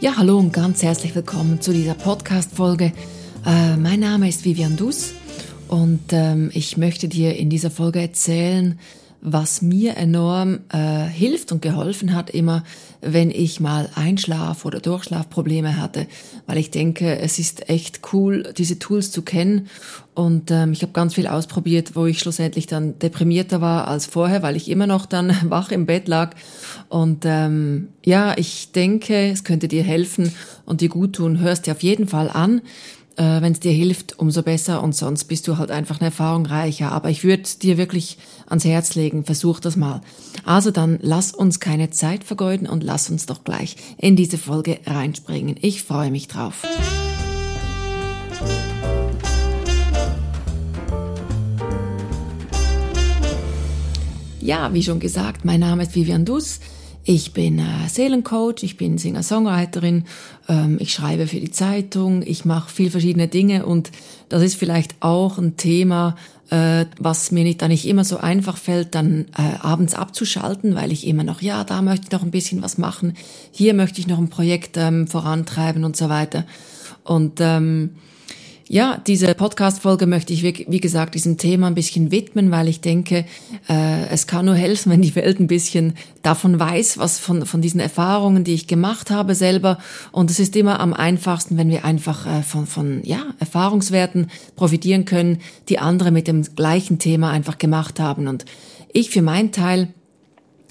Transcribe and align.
Ja, 0.00 0.16
hallo 0.16 0.38
und 0.38 0.54
ganz 0.54 0.82
herzlich 0.82 1.14
willkommen 1.14 1.60
zu 1.60 1.74
dieser 1.74 1.92
Podcast-Folge. 1.92 2.94
Äh, 3.44 3.76
mein 3.76 4.00
Name 4.00 4.30
ist 4.30 4.46
Vivian 4.46 4.78
Dus 4.78 5.12
und 5.68 6.00
ähm, 6.12 6.50
ich 6.54 6.78
möchte 6.78 7.06
dir 7.06 7.36
in 7.36 7.50
dieser 7.50 7.70
Folge 7.70 8.00
erzählen, 8.00 8.78
was 9.22 9.60
mir 9.60 9.96
enorm 9.96 10.60
äh, 10.72 11.04
hilft 11.04 11.52
und 11.52 11.60
geholfen 11.60 12.14
hat, 12.14 12.30
immer 12.30 12.64
wenn 13.02 13.30
ich 13.30 13.60
mal 13.60 13.88
Einschlaf- 13.94 14.64
oder 14.64 14.80
Durchschlafprobleme 14.80 15.76
hatte, 15.76 16.06
weil 16.46 16.58
ich 16.58 16.70
denke, 16.70 17.18
es 17.18 17.38
ist 17.38 17.68
echt 17.68 18.00
cool, 18.12 18.52
diese 18.56 18.78
Tools 18.78 19.10
zu 19.10 19.22
kennen. 19.22 19.68
Und 20.14 20.50
ähm, 20.50 20.72
ich 20.72 20.82
habe 20.82 20.92
ganz 20.92 21.14
viel 21.14 21.26
ausprobiert, 21.26 21.96
wo 21.96 22.06
ich 22.06 22.18
schlussendlich 22.18 22.66
dann 22.66 22.98
deprimierter 22.98 23.60
war 23.60 23.88
als 23.88 24.06
vorher, 24.06 24.42
weil 24.42 24.56
ich 24.56 24.70
immer 24.70 24.86
noch 24.86 25.06
dann 25.06 25.34
wach 25.44 25.70
im 25.70 25.86
Bett 25.86 26.08
lag. 26.08 26.34
Und 26.88 27.24
ähm, 27.24 27.88
ja, 28.04 28.36
ich 28.36 28.72
denke, 28.72 29.30
es 29.30 29.44
könnte 29.44 29.68
dir 29.68 29.82
helfen 29.82 30.32
und 30.66 30.80
dir 30.80 30.88
gut 30.88 31.14
tun. 31.14 31.40
Hörst 31.40 31.66
dir 31.66 31.72
auf 31.72 31.82
jeden 31.82 32.08
Fall 32.08 32.28
an 32.28 32.60
äh, 33.20 33.42
wenn 33.42 33.52
es 33.52 33.60
dir 33.60 33.72
hilft, 33.72 34.18
umso 34.18 34.42
besser 34.42 34.82
und 34.82 34.96
sonst 34.96 35.24
bist 35.24 35.46
du 35.46 35.58
halt 35.58 35.70
einfach 35.70 36.00
eine 36.00 36.06
Erfahrung 36.06 36.46
reicher. 36.46 36.90
Aber 36.90 37.10
ich 37.10 37.22
würde 37.22 37.42
dir 37.60 37.76
wirklich 37.76 38.16
ans 38.46 38.64
Herz 38.64 38.94
legen, 38.94 39.24
versuch 39.24 39.60
das 39.60 39.76
mal. 39.76 40.00
Also 40.46 40.70
dann 40.70 40.98
lass 41.02 41.32
uns 41.32 41.60
keine 41.60 41.90
Zeit 41.90 42.24
vergeuden 42.24 42.66
und 42.66 42.82
lass 42.82 43.10
uns 43.10 43.26
doch 43.26 43.44
gleich 43.44 43.76
in 43.98 44.16
diese 44.16 44.38
Folge 44.38 44.78
reinspringen. 44.86 45.56
Ich 45.60 45.82
freue 45.82 46.10
mich 46.10 46.28
drauf. 46.28 46.62
Ja, 54.40 54.72
wie 54.72 54.82
schon 54.82 54.98
gesagt, 54.98 55.44
mein 55.44 55.60
Name 55.60 55.82
ist 55.82 55.94
Vivian 55.94 56.24
Dus. 56.24 56.60
Ich 57.04 57.32
bin 57.32 57.58
äh, 57.58 57.88
Seelencoach, 57.88 58.62
ich 58.62 58.76
bin 58.76 58.98
Singer-Songwriterin, 58.98 60.04
ähm, 60.48 60.76
ich 60.80 60.92
schreibe 60.92 61.26
für 61.26 61.40
die 61.40 61.50
Zeitung, 61.50 62.22
ich 62.22 62.44
mache 62.44 62.70
viel 62.70 62.90
verschiedene 62.90 63.26
Dinge 63.26 63.64
und 63.64 63.90
das 64.28 64.42
ist 64.42 64.56
vielleicht 64.56 64.96
auch 65.00 65.38
ein 65.38 65.56
Thema, 65.56 66.14
äh, 66.50 66.84
was 66.98 67.30
mir 67.30 67.44
nicht, 67.44 67.62
da 67.62 67.68
nicht 67.68 67.86
immer 67.86 68.04
so 68.04 68.18
einfach 68.18 68.58
fällt, 68.58 68.94
dann 68.94 69.26
äh, 69.38 69.58
abends 69.60 69.94
abzuschalten, 69.94 70.74
weil 70.74 70.92
ich 70.92 71.06
immer 71.06 71.24
noch, 71.24 71.40
ja, 71.40 71.64
da 71.64 71.80
möchte 71.80 72.06
ich 72.06 72.12
noch 72.12 72.22
ein 72.22 72.30
bisschen 72.30 72.62
was 72.62 72.76
machen, 72.76 73.14
hier 73.50 73.72
möchte 73.72 74.00
ich 74.00 74.06
noch 74.06 74.18
ein 74.18 74.28
Projekt 74.28 74.76
ähm, 74.76 75.06
vorantreiben 75.06 75.84
und 75.84 75.96
so 75.96 76.10
weiter. 76.10 76.44
Und 77.02 77.40
ähm, 77.40 77.94
ja, 78.72 79.02
diese 79.04 79.34
Podcast-Folge 79.34 80.06
möchte 80.06 80.32
ich, 80.32 80.44
wie, 80.44 80.80
gesagt, 80.80 81.16
diesem 81.16 81.38
Thema 81.38 81.66
ein 81.66 81.74
bisschen 81.74 82.12
widmen, 82.12 82.52
weil 82.52 82.68
ich 82.68 82.80
denke, 82.80 83.24
äh, 83.68 84.06
es 84.10 84.28
kann 84.28 84.46
nur 84.46 84.54
helfen, 84.54 84.92
wenn 84.92 85.02
die 85.02 85.16
Welt 85.16 85.40
ein 85.40 85.48
bisschen 85.48 85.94
davon 86.22 86.60
weiß, 86.60 86.96
was 86.96 87.18
von, 87.18 87.46
von 87.46 87.60
diesen 87.60 87.80
Erfahrungen, 87.80 88.44
die 88.44 88.54
ich 88.54 88.68
gemacht 88.68 89.10
habe 89.10 89.34
selber. 89.34 89.78
Und 90.12 90.30
es 90.30 90.38
ist 90.38 90.54
immer 90.54 90.78
am 90.78 90.92
einfachsten, 90.92 91.56
wenn 91.56 91.68
wir 91.68 91.84
einfach 91.84 92.28
äh, 92.28 92.42
von, 92.42 92.68
von 92.68 93.00
ja, 93.02 93.34
Erfahrungswerten 93.40 94.30
profitieren 94.54 95.04
können, 95.04 95.40
die 95.68 95.80
andere 95.80 96.12
mit 96.12 96.28
dem 96.28 96.42
gleichen 96.54 97.00
Thema 97.00 97.32
einfach 97.32 97.58
gemacht 97.58 97.98
haben. 97.98 98.28
Und 98.28 98.44
ich 98.92 99.10
für 99.10 99.22
meinen 99.22 99.50
Teil, 99.50 99.88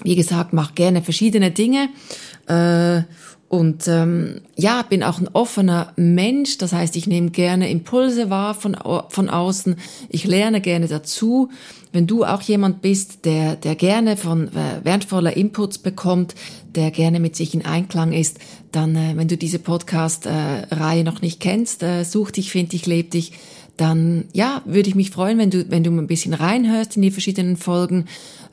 wie 0.06 0.16
gesagt, 0.16 0.54
mache 0.54 0.74
gerne 0.74 1.02
verschiedene 1.02 1.52
Dinge. 1.52 1.90
Äh, 2.48 3.04
und 3.50 3.88
ähm, 3.88 4.42
ja, 4.56 4.84
bin 4.84 5.02
auch 5.02 5.20
ein 5.20 5.28
offener 5.34 5.92
Mensch, 5.96 6.60
das 6.60 6.72
heißt, 6.72 6.96
ich 6.96 7.08
nehme 7.08 7.32
gerne 7.32 7.72
Impulse 7.72 8.30
wahr 8.30 8.54
von, 8.54 8.78
von 9.10 9.28
außen, 9.28 9.76
ich 10.08 10.26
lerne 10.26 10.62
gerne 10.62 10.88
dazu. 10.88 11.50
Wenn 11.92 12.06
du 12.06 12.24
auch 12.24 12.44
jemand 12.44 12.84
bist, 12.84 13.26
der, 13.26 13.56
der 13.56 13.74
gerne 13.74 14.18
von 14.18 14.50
äh, 14.50 14.84
wertvoller 14.84 15.36
Inputs 15.36 15.80
bekommt, 15.80 16.36
der 16.76 16.92
gerne 16.92 17.20
mit 17.20 17.36
sich 17.36 17.56
in 17.56 17.66
Einklang 17.66 18.14
ist, 18.14 18.38
dann, 18.72 18.96
äh, 18.96 19.14
wenn 19.16 19.28
du 19.28 19.36
diese 19.36 19.58
Podcast-Reihe 19.58 21.00
äh, 21.00 21.04
noch 21.04 21.24
nicht 21.24 21.40
kennst, 21.40 21.82
äh, 21.82 22.04
such 22.04 22.30
dich, 22.30 22.52
find 22.52 22.72
dich, 22.72 22.86
leb 22.86 23.10
dich, 23.10 23.32
dann 23.80 24.26
ja, 24.34 24.62
würde 24.66 24.90
ich 24.90 24.96
mich 24.96 25.10
freuen, 25.10 25.38
wenn 25.38 25.50
du, 25.50 25.70
wenn 25.70 25.84
du 25.84 25.92
ein 25.92 26.08
bisschen 26.08 26.34
reinhörst 26.34 26.96
in 26.96 27.02
die 27.02 27.12
verschiedenen 27.12 27.56
Folgen. 27.56 28.06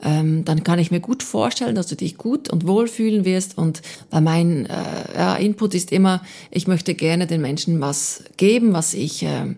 Ähm, 0.03 0.45
dann 0.45 0.63
kann 0.63 0.79
ich 0.79 0.91
mir 0.91 0.99
gut 0.99 1.23
vorstellen, 1.23 1.75
dass 1.75 1.87
du 1.87 1.95
dich 1.95 2.17
gut 2.17 2.49
und 2.49 2.67
wohl 2.67 2.87
fühlen 2.87 3.25
wirst. 3.25 3.57
Und 3.57 3.81
weil 4.09 4.21
mein 4.21 4.65
äh, 4.67 5.17
ja, 5.17 5.35
Input 5.35 5.73
ist 5.73 5.91
immer, 5.91 6.21
ich 6.51 6.67
möchte 6.67 6.93
gerne 6.93 7.27
den 7.27 7.41
Menschen 7.41 7.81
was 7.81 8.23
geben, 8.37 8.73
was 8.73 8.93
ich 8.93 9.23
äh, 9.23 9.55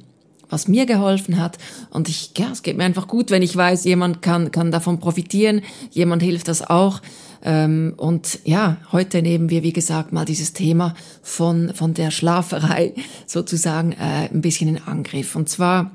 was 0.49 0.67
mir 0.67 0.85
geholfen 0.85 1.37
hat. 1.37 1.57
Und 1.89 2.09
ich, 2.09 2.31
ja, 2.37 2.49
es 2.51 2.63
geht 2.63 2.77
mir 2.77 2.83
einfach 2.83 3.07
gut, 3.07 3.31
wenn 3.31 3.41
ich 3.41 3.55
weiß, 3.55 3.83
jemand 3.85 4.21
kann, 4.21 4.51
kann 4.51 4.71
davon 4.71 4.99
profitieren, 4.99 5.61
jemand 5.91 6.23
hilft 6.23 6.47
das 6.47 6.67
auch. 6.67 7.01
Ähm, 7.41 7.93
und 7.97 8.39
ja, 8.43 8.77
heute 8.91 9.21
nehmen 9.21 9.49
wir, 9.49 9.63
wie 9.63 9.73
gesagt, 9.73 10.11
mal 10.11 10.25
dieses 10.25 10.53
Thema 10.53 10.95
von, 11.21 11.73
von 11.73 11.93
der 11.93 12.11
Schlaferei 12.11 12.93
sozusagen 13.25 13.93
äh, 13.93 14.29
ein 14.31 14.41
bisschen 14.41 14.67
in 14.67 14.83
Angriff. 14.83 15.35
Und 15.35 15.49
zwar, 15.49 15.91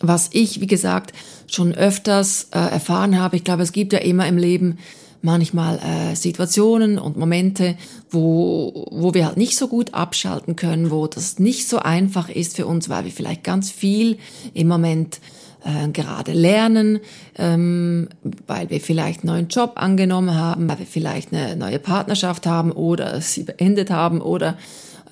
was 0.00 0.30
ich, 0.32 0.60
wie 0.60 0.66
gesagt, 0.66 1.12
schon 1.46 1.72
öfters 1.72 2.48
äh, 2.52 2.58
erfahren 2.58 3.18
habe, 3.18 3.36
ich 3.36 3.44
glaube, 3.44 3.62
es 3.62 3.72
gibt 3.72 3.92
ja 3.92 4.00
immer 4.00 4.26
im 4.26 4.36
Leben 4.36 4.78
manchmal 5.22 5.78
äh, 5.78 6.14
Situationen 6.16 6.98
und 6.98 7.16
Momente, 7.16 7.76
wo, 8.10 8.86
wo 8.90 9.14
wir 9.14 9.26
halt 9.26 9.36
nicht 9.36 9.56
so 9.56 9.68
gut 9.68 9.94
abschalten 9.94 10.56
können, 10.56 10.90
wo 10.90 11.06
das 11.06 11.38
nicht 11.38 11.68
so 11.68 11.78
einfach 11.78 12.28
ist 12.28 12.56
für 12.56 12.66
uns, 12.66 12.88
weil 12.88 13.04
wir 13.04 13.12
vielleicht 13.12 13.44
ganz 13.44 13.70
viel 13.70 14.18
im 14.52 14.68
Moment 14.68 15.20
äh, 15.64 15.88
gerade 15.88 16.32
lernen, 16.32 17.00
ähm, 17.38 18.08
weil 18.46 18.68
wir 18.70 18.80
vielleicht 18.80 19.20
einen 19.20 19.32
neuen 19.32 19.48
Job 19.48 19.72
angenommen 19.76 20.34
haben, 20.34 20.68
weil 20.68 20.80
wir 20.80 20.86
vielleicht 20.86 21.32
eine 21.32 21.56
neue 21.56 21.78
Partnerschaft 21.78 22.46
haben 22.46 22.72
oder 22.72 23.20
sie 23.20 23.44
beendet 23.44 23.90
haben 23.90 24.20
oder 24.20 24.58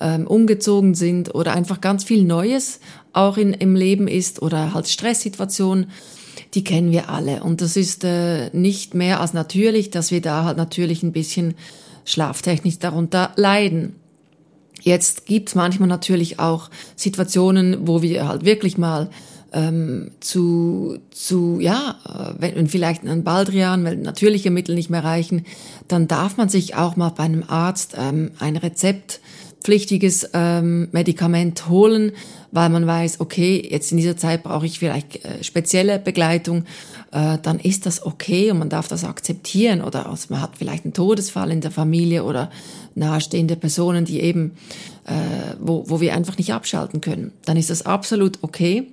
ähm, 0.01 0.27
umgezogen 0.27 0.93
sind 0.93 1.33
oder 1.33 1.53
einfach 1.53 1.79
ganz 1.79 2.03
viel 2.03 2.23
Neues 2.23 2.79
auch 3.13 3.37
in, 3.37 3.53
im 3.53 3.75
Leben 3.75 4.07
ist 4.07 4.41
oder 4.41 4.73
halt 4.73 4.89
Stresssituationen, 4.89 5.91
die 6.53 6.63
kennen 6.63 6.91
wir 6.91 7.09
alle. 7.09 7.43
Und 7.43 7.61
das 7.61 7.77
ist 7.77 8.03
äh, 8.03 8.49
nicht 8.51 8.93
mehr 8.93 9.19
als 9.19 9.33
natürlich, 9.33 9.89
dass 9.89 10.11
wir 10.11 10.21
da 10.21 10.43
halt 10.43 10.57
natürlich 10.57 11.03
ein 11.03 11.11
bisschen 11.11 11.55
schlaftechnisch 12.05 12.79
darunter 12.79 13.31
leiden. 13.35 13.95
Jetzt 14.81 15.25
gibt's 15.25 15.55
manchmal 15.55 15.87
natürlich 15.87 16.39
auch 16.39 16.69
Situationen, 16.95 17.87
wo 17.87 18.01
wir 18.01 18.27
halt 18.27 18.45
wirklich 18.45 18.77
mal 18.77 19.09
ähm, 19.53 20.11
zu, 20.19 20.97
zu, 21.11 21.59
ja, 21.59 21.97
äh, 22.07 22.41
wenn, 22.41 22.55
wenn 22.55 22.67
vielleicht 22.67 23.05
ein 23.05 23.23
Baldrian, 23.23 23.83
weil 23.83 23.97
natürliche 23.97 24.49
Mittel 24.49 24.75
nicht 24.75 24.89
mehr 24.89 25.03
reichen, 25.03 25.45
dann 25.87 26.07
darf 26.07 26.37
man 26.37 26.49
sich 26.49 26.75
auch 26.75 26.95
mal 26.95 27.09
bei 27.09 27.23
einem 27.23 27.43
Arzt 27.47 27.95
ähm, 27.97 28.31
ein 28.39 28.55
rezeptpflichtiges 29.61 30.29
ähm, 30.33 30.89
Medikament 30.91 31.69
holen, 31.69 32.13
weil 32.51 32.69
man 32.69 32.85
weiß, 32.85 33.19
okay, 33.19 33.65
jetzt 33.69 33.91
in 33.91 33.97
dieser 33.97 34.17
Zeit 34.17 34.43
brauche 34.43 34.65
ich 34.65 34.79
vielleicht 34.79 35.23
äh, 35.23 35.43
spezielle 35.43 35.99
Begleitung, 35.99 36.65
äh, 37.11 37.37
dann 37.41 37.59
ist 37.59 37.85
das 37.85 38.05
okay 38.05 38.51
und 38.51 38.59
man 38.59 38.69
darf 38.69 38.87
das 38.87 39.03
akzeptieren 39.03 39.81
oder 39.81 40.09
also 40.09 40.27
man 40.29 40.41
hat 40.41 40.57
vielleicht 40.57 40.85
einen 40.85 40.93
Todesfall 40.93 41.51
in 41.51 41.61
der 41.61 41.71
Familie 41.71 42.23
oder 42.23 42.49
nahestehende 42.95 43.55
Personen, 43.55 44.05
die 44.05 44.19
eben, 44.21 44.51
äh, 45.05 45.55
wo, 45.59 45.85
wo 45.87 46.01
wir 46.01 46.15
einfach 46.15 46.37
nicht 46.37 46.53
abschalten 46.53 47.01
können. 47.01 47.31
Dann 47.45 47.57
ist 47.57 47.69
das 47.69 47.85
absolut 47.85 48.39
okay 48.41 48.87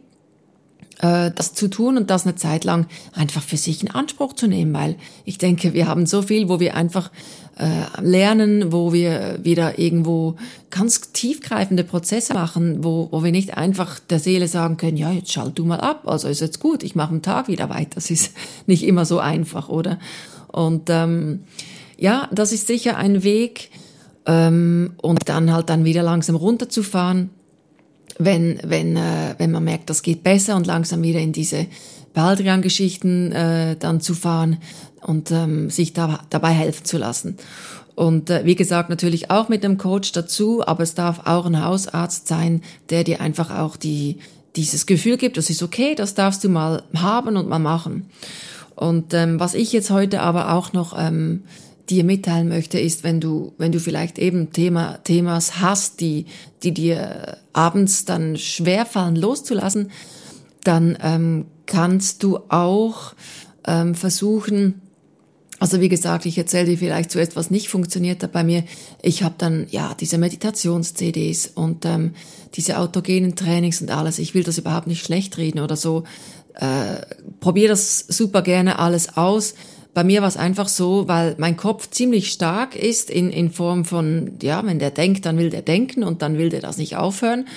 äh, 1.01 1.31
das 1.35 1.55
zu 1.55 1.69
tun 1.69 1.97
und 1.97 2.11
das 2.11 2.27
eine 2.27 2.37
Zeit 2.37 2.65
lang 2.65 2.87
einfach 3.13 3.43
für 3.43 3.57
sich 3.57 3.83
in 3.83 3.91
Anspruch 3.91 4.33
zu 4.33 4.47
nehmen, 4.47 4.73
weil 4.73 4.97
ich 5.25 5.39
denke, 5.39 5.75
wir 5.75 5.87
haben 5.87 6.07
so 6.07 6.23
viel, 6.23 6.49
wo 6.49 6.61
wir 6.61 6.75
einfach 6.75 7.11
äh, 7.57 8.01
lernen, 8.01 8.73
wo 8.73 8.93
wir 8.93 9.39
wieder 9.43 9.79
irgendwo 9.79 10.37
ganz 10.71 11.13
tiefgreifende 11.13 11.85
Prozesse 11.85 12.35
machen, 12.35 12.85
wo, 12.85 13.09
wo 13.11 13.25
wir 13.25 13.33
nicht 13.33 13.57
einfach 13.57 13.99
der 13.99 14.21
Seele 14.21 14.49
sagen 14.49 14.77
können, 14.77 14.97
ja, 14.97 15.11
jetzt 15.11 15.33
schalt 15.33 15.59
du 15.59 15.65
mal 15.65 15.81
ab, 15.81 16.03
also 16.07 16.29
ist 16.29 16.41
jetzt 16.41 16.61
gut, 16.61 16.83
ich 16.83 16.95
mache 16.95 17.11
einen 17.11 17.23
Tag 17.23 17.49
wieder 17.49 17.69
weiter. 17.69 17.97
Das 17.97 18.11
ist 18.11 18.33
nicht 18.67 18.85
immer 18.85 19.05
so 19.05 19.19
einfach, 19.19 19.69
oder? 19.69 19.99
Und 20.49 20.89
ähm, 20.89 21.45
ja, 21.99 22.29
das 22.33 22.53
ist 22.53 22.67
sicher 22.67 22.97
ein 22.97 23.23
Weg, 23.23 23.71
ähm, 24.29 24.93
und 25.01 25.29
dann 25.29 25.53
halt 25.53 25.71
dann 25.71 25.85
wieder 25.85 26.03
langsam 26.03 26.37
runterzufahren 26.37 27.31
wenn, 28.19 28.59
wenn, 28.65 28.97
äh, 28.97 29.35
wenn 29.39 29.53
man 29.53 29.65
merkt, 29.65 29.91
das 29.91 30.03
geht 30.03 30.23
besser 30.23 30.57
und 30.57 30.67
langsam 30.67 31.03
wieder 31.03 31.21
in 31.21 31.33
diese 31.33 31.67
Baldrian-Geschichten 32.15 33.33
äh, 33.33 33.77
dann 33.77 34.01
zu 34.01 34.15
fahren 34.15 34.59
und 35.01 35.31
ähm, 35.31 35.71
sich 35.71 35.93
da, 35.93 36.21
dabei 36.31 36.51
helfen 36.51 36.85
zu 36.85 36.99
lassen. 36.99 37.37
Und 37.95 38.31
äh, 38.31 38.45
wie 38.45 38.55
gesagt, 38.55 38.91
natürlich 38.91 39.31
auch 39.31 39.49
mit 39.49 39.65
einem 39.65 39.79
Coach 39.79 40.13
dazu, 40.13 40.67
aber 40.67 40.83
es 40.83 40.95
darf 40.95 41.27
auch 41.27 41.47
ein 41.47 41.65
Hausarzt 41.65 42.29
sein, 42.29 42.63
der 42.91 43.05
dir 43.05 43.21
einfach 43.21 43.57
auch 43.57 43.77
die, 43.77 44.19
dieses 44.57 44.87
Gefühl 44.87 45.17
gibt, 45.17 45.37
das 45.37 45.51
ist 45.51 45.63
okay, 45.63 45.95
das 45.95 46.15
darfst 46.15 46.45
du 46.45 46.49
mal 46.49 46.83
haben 46.97 47.37
und 47.37 47.49
mal 47.49 47.59
machen. 47.59 48.09
Und 48.75 49.15
ähm, 49.15 49.41
was 49.41 49.55
ich 49.55 49.73
jetzt 49.73 49.91
heute 49.91 50.21
aber 50.21 50.53
auch 50.53 50.73
noch 50.73 50.97
ähm, 50.97 51.43
dir 51.91 52.05
mitteilen 52.05 52.49
möchte, 52.49 52.79
ist, 52.79 53.05
wenn 53.05 53.21
du, 53.21 53.53
wenn 53.59 53.73
du 53.73 53.81
vielleicht 53.81 54.19
eben 54.19 54.53
Thema, 54.53 54.99
Themas 55.05 55.61
hast, 55.61 56.01
die, 56.01 56.27
die 56.63 56.73
dir 56.73 57.39
abends 57.53 58.05
dann 58.05 58.37
schwerfallen 58.37 59.17
loszulassen, 59.17 59.91
dann 60.65 60.99
ähm, 61.03 61.47
kannst 61.67 62.23
du 62.23 62.39
auch 62.49 63.15
ähm, 63.67 63.95
versuchen, 63.95 64.81
Also 65.61 65.81
wie 65.81 65.89
gesagt, 65.89 66.25
ich 66.27 66.39
erzähle 66.39 66.67
dir 66.67 66.79
vielleicht 66.79 67.11
zuerst, 67.11 67.35
was 67.35 67.51
nicht 67.51 67.69
funktioniert 67.69 68.23
hat 68.23 68.33
bei 68.33 68.45
mir. 68.45 68.63
Ich 69.03 69.23
habe 69.23 69.35
dann 69.39 69.67
ja 69.71 69.95
diese 69.99 70.19
Meditations-CDs 70.19 71.49
und 71.55 71.85
ähm, 71.85 72.15
diese 72.55 72.79
autogenen 72.79 73.35
Trainings 73.35 73.81
und 73.81 73.91
alles. 73.91 74.19
Ich 74.19 74.35
will 74.35 74.45
das 74.45 74.59
überhaupt 74.59 74.87
nicht 74.87 75.05
schlecht 75.05 75.37
reden 75.37 75.61
oder 75.61 75.77
so. 75.77 76.05
Äh, 76.55 77.03
Probiere 77.41 77.71
das 77.71 77.99
super 77.99 78.43
gerne 78.43 78.79
alles 78.79 79.17
aus. 79.17 79.55
Bei 79.95 80.05
mir 80.05 80.21
war 80.21 80.29
es 80.29 80.37
einfach 80.37 80.69
so, 80.69 81.09
weil 81.09 81.35
mein 81.39 81.57
Kopf 81.57 81.91
ziemlich 81.91 82.31
stark 82.31 82.77
ist 82.77 83.11
in, 83.11 83.31
in 83.31 83.51
Form 83.51 83.85
von, 83.85 84.33
ja, 84.43 84.65
wenn 84.65 84.79
der 84.79 84.91
denkt, 84.91 85.27
dann 85.27 85.39
will 85.39 85.51
der 85.51 85.63
denken 85.63 86.05
und 86.05 86.23
dann 86.23 86.39
will 86.39 86.51
der 86.51 86.61
das 86.61 86.79
nicht 86.79 86.97
aufhören. 86.97 87.49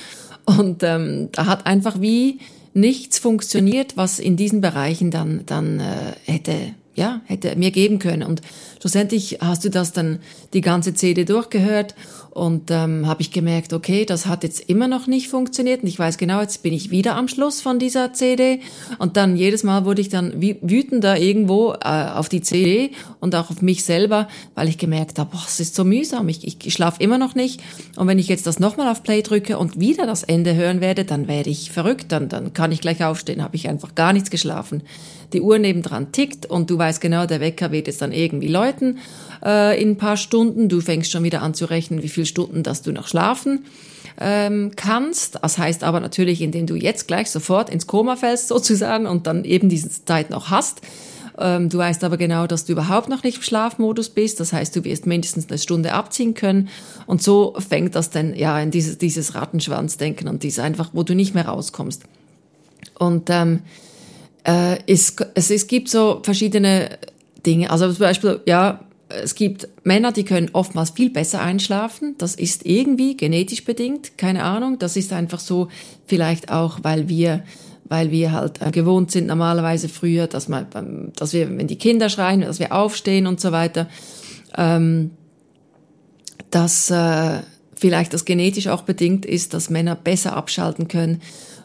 Und 0.46 0.82
ähm, 0.84 1.30
da 1.34 1.46
hat 1.46 1.68
einfach 1.68 2.02
wie 2.02 2.40
nichts 2.74 3.20
funktioniert, 3.20 3.98
was 3.98 4.18
in 4.18 4.38
diesen 4.38 4.62
Bereichen 4.62 5.12
dann, 5.12 5.44
dann 5.46 5.80
äh, 5.80 6.14
hätte 6.26 6.56
ja, 6.96 7.22
hätte 7.26 7.56
mir 7.56 7.72
geben 7.72 8.00
können. 8.00 8.24
Und 8.24 8.42
schlussendlich 8.82 9.38
hast 9.40 9.64
du 9.64 9.70
das 9.70 9.94
dann 9.94 10.20
die 10.54 10.62
ganze 10.62 10.94
CD 10.94 11.24
durchgehört 11.24 11.96
und 12.32 12.72
ähm, 12.72 13.08
habe 13.08 13.22
ich 13.22 13.32
gemerkt, 13.32 13.74
okay, 13.74 14.06
das 14.06 14.26
hat 14.26 14.44
jetzt 14.44 14.62
immer 14.70 14.88
noch 14.88 15.06
nicht 15.06 15.28
funktioniert. 15.28 15.84
Und 15.84 15.90
ich 15.90 16.00
weiß 16.00 16.18
genau, 16.18 16.40
jetzt 16.40 16.64
bin 16.64 16.74
ich 16.74 16.90
wieder 16.90 17.18
am 17.18 17.28
Schluss 17.28 17.62
von 17.62 17.78
dieser 17.78 18.14
CD. 18.14 18.62
Und 19.00 19.18
dann 19.18 19.36
jedes 19.36 19.64
Mal 19.64 19.84
wurde 19.84 20.00
ich 20.00 20.08
dann 20.08 20.42
wütender 20.42 21.20
irgendwo 21.20 21.74
äh, 21.74 22.06
auf 22.16 22.30
die 22.30 22.42
CD 22.42 22.92
und 23.20 23.36
auch 23.36 23.50
auf 23.50 23.62
mich 23.62 23.84
selber, 23.84 24.30
weil 24.56 24.70
ich 24.70 24.78
gemerkt 24.78 25.20
habe, 25.20 25.32
boah, 25.32 25.44
es 25.46 25.60
ist 25.60 25.76
so 25.76 25.84
mühsam, 25.84 26.30
ich, 26.30 26.48
ich, 26.48 26.74
schlafe 26.74 27.04
immer 27.04 27.18
noch 27.18 27.36
nicht. 27.36 27.62
Und 27.98 28.08
wenn 28.08 28.18
ich 28.18 28.30
jetzt 28.30 28.48
das 28.48 28.60
nochmal 28.60 28.90
auf 28.90 29.04
Play 29.04 29.22
drücke 29.22 29.58
und 29.58 29.80
wieder 29.80 30.06
das 30.06 30.24
Ende 30.24 30.56
hören 30.56 30.80
werde, 30.80 31.04
dann 31.04 31.28
werde 31.28 31.50
ich 31.50 31.70
verrückt, 31.72 32.14
dann, 32.14 32.30
dann 32.30 32.54
kann 32.54 32.72
ich 32.72 32.80
gleich 32.80 33.04
aufstehen, 33.04 33.44
habe 33.44 33.58
ich 33.58 33.68
einfach 33.68 33.94
gar 33.94 34.14
nichts 34.14 34.32
geschlafen. 34.32 34.84
Die 35.34 35.42
Uhr 35.42 35.60
nebendran 35.60 36.12
tickt 36.12 36.46
und 36.46 36.70
du 36.70 36.78
weißt 36.78 37.00
genau, 37.00 37.26
der 37.26 37.40
Wecker 37.40 37.72
wird 37.72 37.88
jetzt 37.88 38.02
dann 38.02 38.12
irgendwie 38.12 38.50
läuten 38.50 38.71
äh, 39.44 39.82
in 39.82 39.92
ein 39.92 39.98
paar 39.98 40.18
Stunden. 40.18 40.70
Du 40.70 40.82
fängst 40.82 41.12
schon 41.12 41.24
wieder 41.24 41.42
an 41.42 41.54
zu 41.54 41.66
rechnen, 41.66 42.04
wie 42.04 42.10
viele 42.10 42.26
Stunden, 42.26 42.64
dass 42.64 42.82
du 42.82 42.92
noch 42.92 43.08
schlafen 43.08 43.66
ähm, 44.20 44.72
kannst. 44.76 45.40
Das 45.42 45.58
heißt 45.58 45.84
aber 45.84 46.00
natürlich, 46.00 46.42
indem 46.42 46.68
du 46.68 46.76
jetzt 46.76 47.08
gleich 47.08 47.30
sofort 47.30 47.70
ins 47.70 47.88
Koma 47.88 48.16
fällst 48.16 48.48
sozusagen 48.48 49.06
und 49.06 49.28
dann 49.28 49.44
eben 49.44 49.70
diese 49.70 49.90
Zeit 50.06 50.30
noch 50.30 50.50
hast. 50.50 50.82
Ähm, 51.38 51.70
du 51.70 51.78
weißt 51.78 52.04
aber 52.04 52.18
genau, 52.18 52.46
dass 52.46 52.66
du 52.66 52.74
überhaupt 52.74 53.10
noch 53.10 53.24
nicht 53.24 53.38
im 53.38 53.44
Schlafmodus 53.44 54.10
bist. 54.10 54.40
Das 54.40 54.54
heißt, 54.54 54.76
du 54.76 54.84
wirst 54.84 55.06
mindestens 55.06 55.50
eine 55.50 55.58
Stunde 55.58 55.94
abziehen 55.94 56.34
können. 56.34 56.70
Und 57.08 57.24
so 57.24 57.56
fängt 57.58 57.96
das 57.96 58.10
dann 58.10 58.36
ja 58.36 58.60
in 58.60 58.72
dieses, 58.72 58.98
dieses 58.98 59.34
Rattenschwanzdenken 59.34 60.28
und 60.28 60.44
dies 60.44 60.60
einfach, 60.60 60.92
wo 60.94 61.04
du 61.04 61.16
nicht 61.16 61.34
mehr 61.34 61.48
rauskommst. 61.48 62.04
Und 63.00 63.30
ähm, 63.30 63.62
äh, 64.44 64.78
es, 64.88 65.16
es, 65.34 65.50
es 65.50 65.68
gibt 65.68 65.90
so 65.90 66.22
verschiedene 66.24 66.98
Dinge. 67.46 67.70
Also 67.70 67.88
zum 67.92 68.00
Beispiel, 68.00 68.42
ja, 68.46 68.82
es 69.10 69.36
gibt 69.36 69.68
Männer, 69.84 70.12
die 70.12 70.24
können 70.24 70.50
oftmals 70.54 70.92
viel 70.92 71.10
besser 71.10 71.42
einschlafen. 71.42 72.16
Das 72.18 72.36
ist 72.36 72.66
irgendwie 72.66 73.18
genetisch 73.18 73.66
bedingt, 73.66 74.18
keine 74.18 74.44
Ahnung. 74.44 74.80
Das 74.80 74.96
ist 74.96 75.14
einfach 75.14 75.40
so, 75.40 75.68
vielleicht 76.06 76.52
auch, 76.52 76.80
weil 76.84 77.10
wir, 77.10 77.44
weil 77.86 78.12
wir 78.12 78.32
halt 78.32 78.62
äh, 78.62 78.72
gewohnt 78.72 79.12
sind 79.12 79.28
normalerweise 79.28 79.90
früher, 79.90 80.28
dass 80.28 80.48
man, 80.48 81.12
dass 81.16 81.34
wir, 81.34 81.50
wenn 81.58 81.68
die 81.68 81.78
Kinder 81.78 82.10
schreien, 82.10 82.42
dass 82.42 82.60
wir 82.60 82.74
aufstehen 82.74 83.28
und 83.28 83.42
so 83.42 83.52
weiter. 83.52 83.88
Ähm, 84.58 85.12
dass 86.50 86.92
äh, 86.92 87.40
vielleicht 87.76 88.14
das 88.14 88.26
genetisch 88.26 88.68
auch 88.68 88.84
bedingt 88.84 89.26
ist, 89.26 89.54
dass 89.54 89.70
Männer 89.70 89.96
besser 89.96 90.36
abschalten 90.36 90.88
können. 90.88 91.22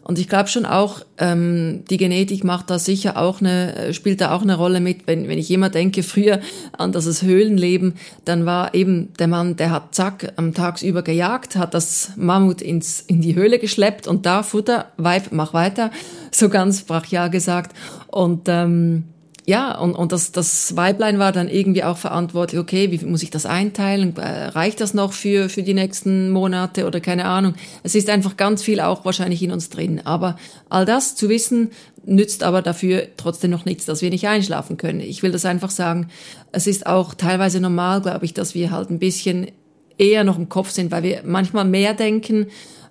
Und 0.06 0.20
ich 0.20 0.28
glaube 0.28 0.48
schon 0.48 0.66
auch, 0.66 1.00
ähm, 1.18 1.82
die 1.90 1.96
Genetik 1.96 2.44
macht 2.44 2.70
da 2.70 2.78
sicher 2.78 3.16
auch 3.16 3.40
eine, 3.40 3.92
spielt 3.92 4.20
da 4.20 4.30
auch 4.30 4.42
eine 4.42 4.56
Rolle 4.56 4.78
mit. 4.78 5.08
Wenn, 5.08 5.26
wenn 5.26 5.36
ich 5.36 5.50
immer 5.50 5.68
denke, 5.68 6.04
früher 6.04 6.38
an 6.78 6.92
das 6.92 7.22
Höhlenleben, 7.22 7.94
dann 8.24 8.46
war 8.46 8.72
eben 8.72 9.12
der 9.18 9.26
Mann, 9.26 9.56
der 9.56 9.72
hat 9.72 9.96
zack 9.96 10.32
am 10.36 10.54
Tagsüber 10.54 11.02
gejagt, 11.02 11.56
hat 11.56 11.74
das 11.74 12.12
Mammut 12.14 12.62
ins, 12.62 13.00
in 13.00 13.20
die 13.20 13.34
Höhle 13.34 13.58
geschleppt 13.58 14.06
und 14.06 14.26
da 14.26 14.44
Futter, 14.44 14.92
Weib, 14.96 15.32
mach 15.32 15.54
weiter, 15.54 15.90
so 16.30 16.50
ganz 16.50 16.82
brachial 16.82 17.28
gesagt. 17.28 17.76
Und 18.06 18.42
ähm, 18.46 19.08
ja, 19.48 19.78
und, 19.78 19.94
und 19.94 20.10
das, 20.10 20.32
das 20.32 20.74
Weiblein 20.74 21.20
war 21.20 21.30
dann 21.30 21.48
irgendwie 21.48 21.84
auch 21.84 21.96
verantwortlich, 21.96 22.60
okay, 22.60 22.90
wie 22.90 23.04
muss 23.06 23.22
ich 23.22 23.30
das 23.30 23.46
einteilen? 23.46 24.16
Äh, 24.16 24.48
reicht 24.48 24.80
das 24.80 24.92
noch 24.92 25.12
für, 25.12 25.48
für 25.48 25.62
die 25.62 25.72
nächsten 25.72 26.30
Monate 26.30 26.84
oder 26.84 26.98
keine 26.98 27.26
Ahnung? 27.26 27.54
Es 27.84 27.94
ist 27.94 28.10
einfach 28.10 28.36
ganz 28.36 28.64
viel 28.64 28.80
auch 28.80 29.04
wahrscheinlich 29.04 29.40
in 29.44 29.52
uns 29.52 29.70
drin. 29.70 30.02
Aber 30.04 30.36
all 30.68 30.84
das 30.84 31.14
zu 31.14 31.28
wissen, 31.28 31.70
nützt 32.04 32.42
aber 32.42 32.60
dafür 32.60 33.06
trotzdem 33.16 33.52
noch 33.52 33.64
nichts, 33.64 33.84
dass 33.84 34.02
wir 34.02 34.10
nicht 34.10 34.26
einschlafen 34.26 34.78
können. 34.78 34.98
Ich 34.98 35.22
will 35.22 35.30
das 35.30 35.44
einfach 35.44 35.70
sagen, 35.70 36.08
es 36.50 36.66
ist 36.66 36.86
auch 36.86 37.14
teilweise 37.14 37.60
normal, 37.60 38.00
glaube 38.00 38.24
ich, 38.24 38.34
dass 38.34 38.56
wir 38.56 38.72
halt 38.72 38.90
ein 38.90 38.98
bisschen 38.98 39.46
eher 39.96 40.24
noch 40.24 40.38
im 40.38 40.48
Kopf 40.48 40.70
sind, 40.70 40.90
weil 40.90 41.04
wir 41.04 41.22
manchmal 41.24 41.64
mehr 41.64 41.94
denken, 41.94 42.48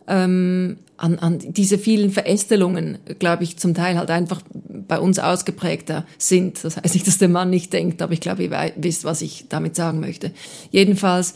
ähm, 0.08 0.78
an, 0.98 1.19
an 1.19 1.40
diese 1.40 1.78
vielen 1.78 2.12
Verästelungen, 2.12 3.00
glaube 3.19 3.44
ich, 3.44 3.58
zum 3.58 3.74
Teil 3.74 3.98
halt 3.98 4.10
einfach 4.10 4.42
bei 4.88 5.00
uns 5.00 5.20
ausgeprägter 5.20 6.06
sind. 6.18 6.64
Das 6.64 6.78
heißt 6.78 6.94
nicht, 6.94 7.08
dass 7.08 7.18
der 7.18 7.30
Mann 7.30 7.50
nicht 7.50 7.74
denkt, 7.74 8.02
aber 8.02 8.14
ich 8.14 8.22
glaube, 8.22 8.44
ihr 8.44 8.72
wisst, 8.78 9.04
was 9.04 9.22
ich 9.22 9.46
damit 9.50 9.76
sagen 9.76 10.00
möchte. 10.00 10.32
Jedenfalls 10.72 11.36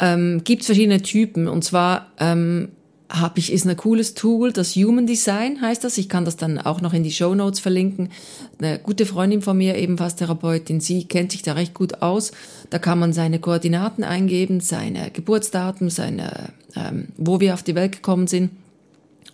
ähm, 0.00 0.42
gibt 0.44 0.62
es 0.62 0.66
verschiedene 0.66 1.02
Typen 1.02 1.48
und 1.48 1.64
zwar 1.64 2.08
ähm, 2.18 2.68
habe 3.08 3.38
ich, 3.38 3.52
ist 3.52 3.66
ein 3.66 3.76
cooles 3.76 4.14
Tool, 4.14 4.52
das 4.52 4.74
Human 4.74 5.06
Design 5.06 5.60
heißt 5.60 5.84
das. 5.84 5.96
Ich 5.96 6.08
kann 6.08 6.24
das 6.24 6.36
dann 6.36 6.58
auch 6.58 6.80
noch 6.80 6.92
in 6.92 7.04
die 7.04 7.12
Show 7.12 7.34
Notes 7.34 7.60
verlinken. 7.60 8.10
Eine 8.58 8.78
gute 8.78 9.06
Freundin 9.06 9.42
von 9.42 9.56
mir, 9.56 9.76
ebenfalls 9.76 10.16
Therapeutin, 10.16 10.80
sie 10.80 11.04
kennt 11.04 11.32
sich 11.32 11.42
da 11.42 11.52
recht 11.52 11.74
gut 11.74 12.02
aus. 12.02 12.32
Da 12.70 12.78
kann 12.78 12.98
man 12.98 13.12
seine 13.12 13.38
Koordinaten 13.38 14.02
eingeben, 14.02 14.60
seine 14.60 15.10
Geburtsdaten, 15.12 15.88
seine, 15.88 16.50
ähm, 16.74 17.08
wo 17.16 17.38
wir 17.38 17.54
auf 17.54 17.62
die 17.62 17.74
Welt 17.74 17.92
gekommen 17.92 18.26
sind. 18.26 18.50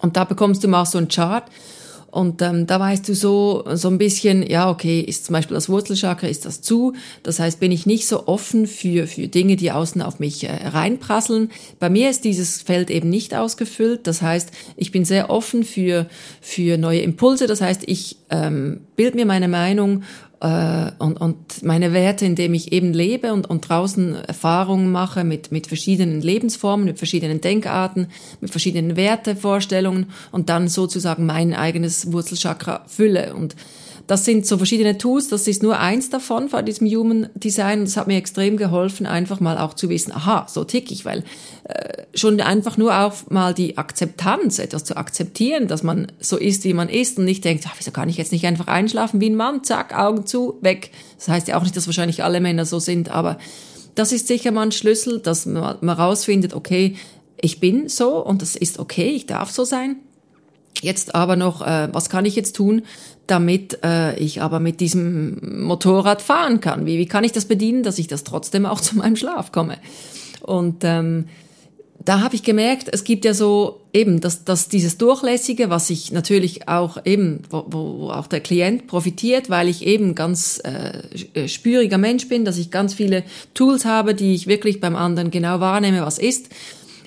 Und 0.01 0.17
da 0.17 0.25
bekommst 0.25 0.63
du 0.65 0.69
mal 0.69 0.85
so 0.85 0.99
einen 0.99 1.09
Chart 1.09 1.45
und 2.13 2.43
ähm, 2.43 2.67
da 2.67 2.79
weißt 2.79 3.09
du 3.09 3.15
so, 3.15 3.65
so 3.73 3.89
ein 3.89 3.97
bisschen, 3.97 4.47
ja, 4.47 4.69
okay, 4.69 5.01
ist 5.01 5.25
zum 5.25 5.33
Beispiel 5.33 5.55
das 5.55 5.71
Wurzelchakra, 5.71 6.27
ist 6.27 6.45
das 6.45 6.61
zu? 6.61 6.93
Das 7.23 7.39
heißt, 7.41 7.59
bin 7.59 7.73
ich 7.73 7.87
nicht 7.87 8.07
so 8.07 8.27
offen 8.27 8.67
für, 8.67 9.07
für 9.07 9.29
Dinge, 9.29 9.57
die 9.57 9.73
außen 9.73 10.03
auf 10.03 10.21
mich 10.21 10.45
äh, 10.45 10.53
reinprasseln. 10.53 11.51
Bei 11.79 11.89
mir 11.89 12.11
ist 12.11 12.25
dieses 12.25 12.61
Feld 12.61 12.91
eben 12.91 13.09
nicht 13.09 13.35
ausgefüllt. 13.35 14.07
Das 14.07 14.21
heißt, 14.21 14.51
ich 14.77 14.93
bin 14.93 15.07
sehr 15.07 15.31
offen 15.31 15.65
für, 15.65 16.07
für 16.43 16.77
neue 16.77 17.01
Impulse. 17.01 17.47
Das 17.47 17.63
heißt, 17.63 17.85
ich 17.87 18.19
ähm, 18.29 18.81
bild 18.95 19.15
mir 19.15 19.25
meine 19.25 19.49
Meinung 19.49 20.03
und, 20.99 21.21
und 21.21 21.63
meine 21.63 21.93
Werte, 21.93 22.27
indem 22.27 22.55
ich 22.55 22.73
eben 22.73 22.93
lebe 22.93 23.33
und, 23.33 23.49
und 23.49 23.69
draußen 23.69 24.17
Erfahrungen 24.17 24.91
mache 24.91 25.23
mit, 25.23 25.53
mit 25.53 25.69
verschiedenen 25.69 26.21
Lebensformen, 26.21 26.85
mit 26.85 26.99
verschiedenen 26.99 27.41
Denkarten, 27.41 28.09
mit 28.41 28.51
verschiedenen 28.51 28.97
Wertevorstellungen 28.97 30.07
und 30.33 30.49
dann 30.49 30.67
sozusagen 30.67 31.27
mein 31.27 31.55
eigenes 31.55 32.11
Wurzelchakra 32.11 32.85
fülle. 32.89 33.37
Und 33.37 33.55
das 34.13 34.27
sind 34.27 34.45
so 34.45 34.59
verschiedene 34.59 34.99
Tools, 34.99 35.29
das 35.29 35.49
ist 35.49 35.63
nur 35.63 35.79
eins 35.79 36.11
davon 36.11 36.51
von 36.51 36.67
diesem 36.67 36.87
Human 36.87 37.31
Design. 37.35 37.87
Das 37.87 37.97
hat 37.97 38.09
mir 38.09 38.19
extrem 38.19 38.59
geholfen, 38.59 39.07
einfach 39.07 39.41
mal 39.41 39.57
auch 39.57 39.73
zu 39.73 39.89
wissen, 39.89 40.13
aha, 40.13 40.47
so 40.51 40.65
tick 40.65 40.91
ich, 40.91 41.07
weil 41.07 41.25
äh, 41.65 42.03
schon 42.13 42.39
einfach 42.43 42.77
nur 42.77 42.95
auch 42.95 43.15
mal 43.31 43.55
die 43.55 43.79
Akzeptanz, 43.79 44.59
etwas 44.59 44.85
zu 44.85 44.99
akzeptieren, 44.99 45.67
dass 45.67 45.83
man 45.83 46.13
so 46.21 46.37
ist, 46.37 46.65
wie 46.65 46.75
man 46.75 46.91
ist 46.91 47.19
und 47.19 47.25
nicht 47.25 47.43
denkt, 47.43 47.65
ach, 47.67 47.75
wieso 47.79 47.91
kann 47.91 48.11
ich 48.11 48.19
jetzt 48.19 48.33
nicht 48.33 48.45
einfach 48.45 48.67
einschlafen 48.67 49.19
wie 49.19 49.31
ein 49.31 49.35
Mann, 49.35 49.65
zack, 49.65 49.99
Augen 49.99 50.27
zu, 50.27 50.59
weg. 50.61 50.91
Das 51.17 51.29
heißt 51.29 51.49
ja 51.49 51.57
auch 51.57 51.63
nicht, 51.63 51.75
dass 51.75 51.87
wahrscheinlich 51.87 52.23
alle 52.23 52.43
Männer 52.43 52.67
so 52.67 52.81
sind, 52.81 53.11
aber 53.11 53.39
das 53.95 54.13
ist 54.13 54.29
sicher 54.29 54.51
mal 54.51 54.65
ein 54.65 54.73
Schlüssel, 54.73 55.21
dass 55.21 55.47
man, 55.47 55.79
man 55.81 55.97
rausfindet, 55.97 56.53
okay, 56.53 56.97
ich 57.41 57.61
bin 57.61 57.89
so 57.89 58.23
und 58.23 58.43
das 58.43 58.57
ist 58.57 58.79
okay, 58.79 59.09
ich 59.09 59.25
darf 59.25 59.51
so 59.51 59.65
sein. 59.65 59.97
Jetzt 60.81 61.15
aber 61.15 61.37
noch, 61.37 61.63
äh, 61.63 61.89
was 61.93 62.09
kann 62.09 62.25
ich 62.25 62.35
jetzt 62.35 62.57
tun, 62.57 62.83
damit 63.27 63.79
äh, 63.85 64.17
ich 64.19 64.43
aber 64.43 64.59
mit 64.61 64.81
diesem 64.81 65.65
Motorrad 65.65 66.23
fahren 66.23 66.61
kann? 66.61 66.87
Wie, 66.87 66.99
wie 66.99 67.07
kann 67.07 67.25
ich 67.25 67.33
das 67.33 67.45
bedienen, 67.45 67.83
dass 67.83 67.99
ich 67.99 68.09
das 68.09 68.25
trotzdem 68.25 68.67
auch 68.67 68.81
zu 68.81 68.97
meinem 68.97 69.17
Schlaf 69.17 69.53
komme? 69.53 69.79
Und 70.41 70.83
ähm, 70.83 71.27
da 72.05 72.21
habe 72.21 72.35
ich 72.35 72.43
gemerkt, 72.43 72.89
es 72.91 73.05
gibt 73.05 73.25
ja 73.25 73.33
so 73.33 73.83
eben 73.93 74.21
dass, 74.21 74.45
dass 74.45 74.69
dieses 74.69 74.99
Durchlässige, 74.99 75.71
was 75.71 75.91
ich 75.91 76.13
natürlich 76.13 76.69
auch 76.69 76.99
eben, 77.05 77.43
wo, 77.51 77.65
wo 77.69 78.11
auch 78.11 78.27
der 78.27 78.41
Klient 78.41 78.87
profitiert, 78.87 79.51
weil 79.51 79.69
ich 79.69 79.87
eben 79.87 80.15
ganz 80.15 80.61
äh, 80.65 81.49
spüriger 81.49 81.99
Mensch 81.99 82.29
bin, 82.29 82.45
dass 82.45 82.59
ich 82.59 82.71
ganz 82.71 82.95
viele 82.95 83.23
Tools 83.55 83.85
habe, 83.85 84.15
die 84.15 84.35
ich 84.35 84.47
wirklich 84.47 84.81
beim 84.81 84.97
anderen 84.97 85.31
genau 85.31 85.61
wahrnehme, 85.61 86.03
was 86.03 86.19
ist 86.19 86.49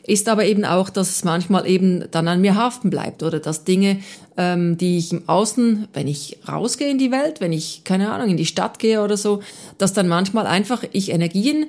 ist 0.07 0.29
aber 0.29 0.45
eben 0.45 0.65
auch, 0.65 0.89
dass 0.89 1.09
es 1.09 1.23
manchmal 1.23 1.67
eben 1.67 2.05
dann 2.11 2.27
an 2.27 2.41
mir 2.41 2.55
haften 2.55 2.89
bleibt 2.89 3.23
oder 3.23 3.39
dass 3.39 3.63
Dinge, 3.63 3.99
ähm, 4.37 4.77
die 4.77 4.97
ich 4.97 5.11
im 5.11 5.27
Außen, 5.27 5.87
wenn 5.93 6.07
ich 6.07 6.37
rausgehe 6.47 6.89
in 6.89 6.97
die 6.97 7.11
Welt, 7.11 7.41
wenn 7.41 7.53
ich, 7.53 7.83
keine 7.83 8.11
Ahnung, 8.11 8.29
in 8.29 8.37
die 8.37 8.45
Stadt 8.45 8.79
gehe 8.79 9.03
oder 9.03 9.17
so, 9.17 9.41
dass 9.77 9.93
dann 9.93 10.07
manchmal 10.07 10.45
einfach 10.47 10.83
ich 10.91 11.11
Energien 11.11 11.65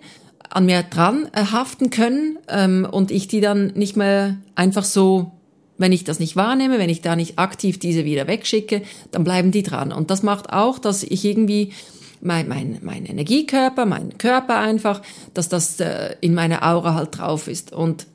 an 0.50 0.66
mir 0.66 0.82
dran 0.82 1.28
äh, 1.32 1.44
haften 1.44 1.90
können 1.90 2.38
ähm, 2.48 2.86
und 2.90 3.10
ich 3.10 3.28
die 3.28 3.40
dann 3.40 3.68
nicht 3.68 3.96
mehr 3.96 4.36
einfach 4.54 4.84
so 4.84 5.32
wenn 5.78 5.92
ich 5.92 6.04
das 6.04 6.18
nicht 6.18 6.36
wahrnehme, 6.36 6.78
wenn 6.78 6.88
ich 6.88 7.02
da 7.02 7.16
nicht 7.16 7.38
aktiv 7.38 7.78
diese 7.78 8.06
wieder 8.06 8.26
wegschicke, 8.26 8.80
dann 9.10 9.24
bleiben 9.24 9.50
die 9.50 9.62
dran. 9.62 9.92
Und 9.92 10.10
das 10.10 10.22
macht 10.22 10.50
auch, 10.50 10.78
dass 10.78 11.02
ich 11.02 11.22
irgendwie 11.22 11.74
mein, 12.22 12.48
mein, 12.48 12.78
mein 12.82 13.04
Energiekörper, 13.04 13.84
mein 13.84 14.16
Körper 14.16 14.58
einfach, 14.58 15.02
dass 15.34 15.50
das 15.50 15.78
äh, 15.80 16.16
in 16.22 16.32
meiner 16.32 16.66
Aura 16.66 16.94
halt 16.94 17.18
drauf 17.18 17.46
ist. 17.46 17.74
Und 17.74 18.06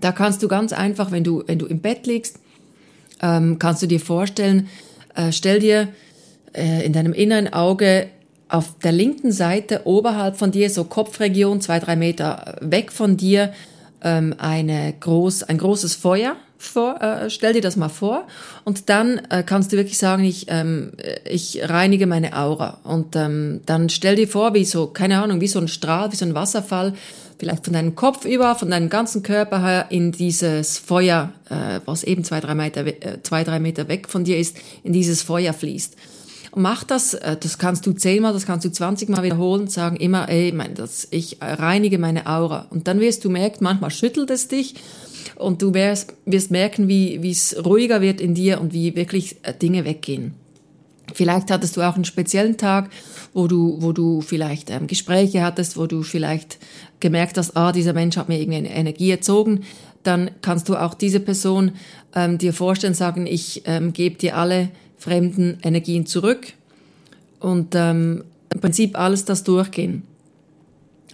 da 0.00 0.12
kannst 0.12 0.42
du 0.42 0.48
ganz 0.48 0.72
einfach, 0.72 1.10
wenn 1.10 1.24
du, 1.24 1.42
wenn 1.46 1.58
du 1.58 1.66
im 1.66 1.80
Bett 1.80 2.06
liegst, 2.06 2.38
ähm, 3.22 3.58
kannst 3.58 3.82
du 3.82 3.86
dir 3.86 4.00
vorstellen, 4.00 4.68
äh, 5.14 5.32
stell 5.32 5.58
dir 5.58 5.88
äh, 6.52 6.84
in 6.84 6.92
deinem 6.92 7.12
inneren 7.12 7.52
Auge 7.52 8.08
auf 8.48 8.78
der 8.82 8.92
linken 8.92 9.32
Seite 9.32 9.82
oberhalb 9.84 10.36
von 10.36 10.50
dir, 10.50 10.70
so 10.70 10.84
Kopfregion, 10.84 11.60
zwei, 11.60 11.78
drei 11.78 11.96
Meter 11.96 12.56
weg 12.60 12.92
von 12.92 13.16
dir, 13.16 13.52
ähm, 14.02 14.34
eine 14.38 14.94
groß, 14.98 15.44
ein 15.44 15.58
großes 15.58 15.94
Feuer 15.94 16.36
vor, 16.58 17.00
äh, 17.00 17.30
stell 17.30 17.54
dir 17.54 17.62
das 17.62 17.76
mal 17.76 17.88
vor. 17.88 18.26
Und 18.64 18.88
dann 18.88 19.20
äh, 19.30 19.42
kannst 19.44 19.72
du 19.72 19.76
wirklich 19.76 19.98
sagen, 19.98 20.24
ich, 20.24 20.46
ähm, 20.48 20.92
ich 21.24 21.60
reinige 21.68 22.06
meine 22.06 22.36
Aura. 22.36 22.80
Und 22.84 23.16
ähm, 23.16 23.60
dann 23.66 23.88
stell 23.88 24.16
dir 24.16 24.28
vor, 24.28 24.52
wie 24.54 24.64
so, 24.64 24.88
keine 24.88 25.22
Ahnung, 25.22 25.40
wie 25.40 25.48
so 25.48 25.58
ein 25.58 25.68
Strahl, 25.68 26.12
wie 26.12 26.16
so 26.16 26.24
ein 26.24 26.34
Wasserfall, 26.34 26.94
vielleicht 27.40 27.64
von 27.64 27.72
deinem 27.72 27.96
Kopf 27.96 28.24
über, 28.24 28.54
von 28.54 28.70
deinem 28.70 28.88
ganzen 28.88 29.22
Körper 29.22 29.62
her 29.62 29.86
in 29.88 30.12
dieses 30.12 30.78
Feuer, 30.78 31.32
äh, 31.48 31.80
was 31.86 32.04
eben 32.04 32.22
zwei 32.22 32.38
drei, 32.38 32.54
Meter, 32.54 32.86
äh, 32.86 33.22
zwei, 33.22 33.42
drei 33.42 33.58
Meter 33.58 33.88
weg 33.88 34.08
von 34.08 34.22
dir 34.22 34.38
ist, 34.38 34.56
in 34.84 34.92
dieses 34.92 35.22
Feuer 35.22 35.52
fließt. 35.52 35.96
Und 36.52 36.62
mach 36.62 36.84
das, 36.84 37.14
äh, 37.14 37.36
das 37.40 37.58
kannst 37.58 37.86
du 37.86 37.92
zehnmal, 37.92 38.32
das 38.32 38.46
kannst 38.46 38.64
du 38.64 38.70
zwanzigmal 38.70 39.22
wiederholen, 39.22 39.68
sagen 39.68 39.96
immer, 39.96 40.28
ey, 40.28 40.52
mein, 40.52 40.74
das, 40.74 41.08
ich 41.10 41.38
reinige 41.40 41.98
meine 41.98 42.26
Aura. 42.26 42.66
Und 42.70 42.86
dann 42.86 43.00
wirst 43.00 43.24
du 43.24 43.30
merken, 43.30 43.64
manchmal 43.64 43.90
schüttelt 43.90 44.30
es 44.30 44.46
dich 44.46 44.74
und 45.36 45.62
du 45.62 45.72
wirst, 45.74 46.12
wirst 46.26 46.50
merken, 46.50 46.88
wie, 46.88 47.18
es 47.28 47.56
ruhiger 47.64 48.00
wird 48.00 48.20
in 48.20 48.34
dir 48.34 48.60
und 48.60 48.72
wie 48.72 48.94
wirklich 48.94 49.36
äh, 49.42 49.54
Dinge 49.54 49.84
weggehen. 49.84 50.34
Vielleicht 51.14 51.50
hattest 51.50 51.76
du 51.76 51.82
auch 51.82 51.94
einen 51.94 52.04
speziellen 52.04 52.56
Tag, 52.56 52.90
wo 53.32 53.46
du, 53.46 53.76
wo 53.80 53.92
du 53.92 54.20
vielleicht 54.20 54.70
ähm, 54.70 54.86
Gespräche 54.86 55.42
hattest, 55.42 55.76
wo 55.76 55.86
du 55.86 56.02
vielleicht 56.02 56.58
gemerkt 57.00 57.36
hast, 57.36 57.56
ah, 57.56 57.72
dieser 57.72 57.92
Mensch 57.92 58.16
hat 58.16 58.28
mir 58.28 58.40
irgendwie 58.40 58.58
eine 58.58 58.74
Energie 58.74 59.10
erzogen. 59.10 59.64
Dann 60.02 60.30
kannst 60.42 60.68
du 60.68 60.76
auch 60.76 60.94
diese 60.94 61.20
Person 61.20 61.72
ähm, 62.14 62.38
dir 62.38 62.52
vorstellen, 62.52 62.94
sagen, 62.94 63.26
ich 63.26 63.62
ähm, 63.66 63.92
gebe 63.92 64.16
dir 64.16 64.36
alle 64.36 64.70
fremden 64.96 65.58
Energien 65.62 66.06
zurück 66.06 66.52
und 67.38 67.74
ähm, 67.74 68.24
im 68.52 68.60
Prinzip 68.60 68.98
alles 68.98 69.24
das 69.24 69.44
durchgehen. 69.44 70.02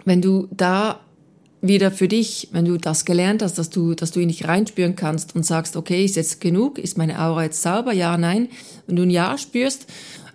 Wenn 0.05 0.21
du 0.21 0.47
da 0.51 0.99
wieder 1.61 1.91
für 1.91 2.07
dich, 2.07 2.49
wenn 2.51 2.65
du 2.65 2.77
das 2.77 3.05
gelernt 3.05 3.41
hast, 3.41 3.57
dass 3.57 3.69
du, 3.69 3.93
dass 3.93 4.11
du 4.11 4.19
ihn 4.19 4.27
nicht 4.27 4.47
reinspüren 4.47 4.95
kannst 4.95 5.35
und 5.35 5.45
sagst, 5.45 5.75
okay, 5.75 6.05
ist 6.05 6.15
jetzt 6.15 6.39
genug, 6.39 6.77
ist 6.77 6.97
meine 6.97 7.19
Aura 7.19 7.43
jetzt 7.43 7.61
sauber, 7.61 7.93
ja, 7.93 8.17
nein. 8.17 8.49
Wenn 8.85 8.95
du 8.95 9.03
ein 9.03 9.09
Ja 9.09 9.37
spürst, 9.37 9.87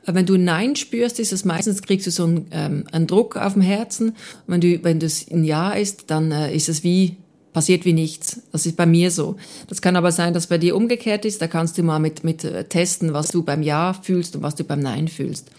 wenn 0.04 0.26
du 0.26 0.34
ein 0.34 0.44
Nein 0.44 0.76
spürst, 0.76 1.20
ist 1.20 1.32
es 1.32 1.44
meistens, 1.44 1.82
kriegst 1.82 2.06
du 2.06 2.10
so 2.10 2.24
einen, 2.24 2.46
ähm, 2.50 2.84
einen 2.92 3.06
Druck 3.06 3.36
auf 3.36 3.52
dem 3.52 3.62
Herzen. 3.62 4.16
Wenn 4.46 4.60
du, 4.60 4.82
wenn 4.82 4.98
das 4.98 5.26
ein 5.30 5.44
Ja 5.44 5.72
ist, 5.72 6.10
dann 6.10 6.32
äh, 6.32 6.54
ist 6.54 6.68
es 6.68 6.82
wie, 6.82 7.16
passiert 7.52 7.84
wie 7.84 7.92
nichts. 7.92 8.42
Das 8.50 8.66
ist 8.66 8.76
bei 8.76 8.86
mir 8.86 9.10
so. 9.10 9.36
Das 9.68 9.80
kann 9.80 9.96
aber 9.96 10.10
sein, 10.10 10.34
dass 10.34 10.48
bei 10.48 10.58
dir 10.58 10.76
umgekehrt 10.76 11.24
ist. 11.24 11.40
Da 11.40 11.46
kannst 11.46 11.78
du 11.78 11.82
mal 11.82 11.98
mit, 11.98 12.24
mit 12.24 12.42
äh, 12.44 12.64
testen, 12.64 13.12
was 13.12 13.28
du 13.28 13.42
beim 13.42 13.62
Ja 13.62 13.92
fühlst 13.92 14.34
und 14.34 14.42
was 14.42 14.54
du 14.54 14.64
beim 14.64 14.80
Nein 14.80 15.08
fühlst. 15.08 15.50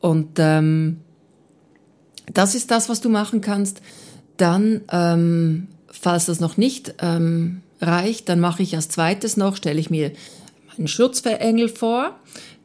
Und 0.00 0.38
ähm, 0.38 0.98
das 2.32 2.54
ist 2.54 2.70
das, 2.70 2.88
was 2.88 3.00
du 3.00 3.08
machen 3.08 3.40
kannst. 3.40 3.80
Dann, 4.36 4.82
ähm, 4.92 5.68
falls 5.88 6.26
das 6.26 6.40
noch 6.40 6.56
nicht 6.56 6.94
ähm, 7.00 7.62
reicht, 7.80 8.28
dann 8.28 8.40
mache 8.40 8.62
ich 8.62 8.74
als 8.76 8.88
zweites 8.88 9.36
noch, 9.36 9.56
stelle 9.56 9.80
ich 9.80 9.90
mir 9.90 10.12
einen 10.76 10.88
Schutzengel 10.88 11.68
vor, 11.68 12.18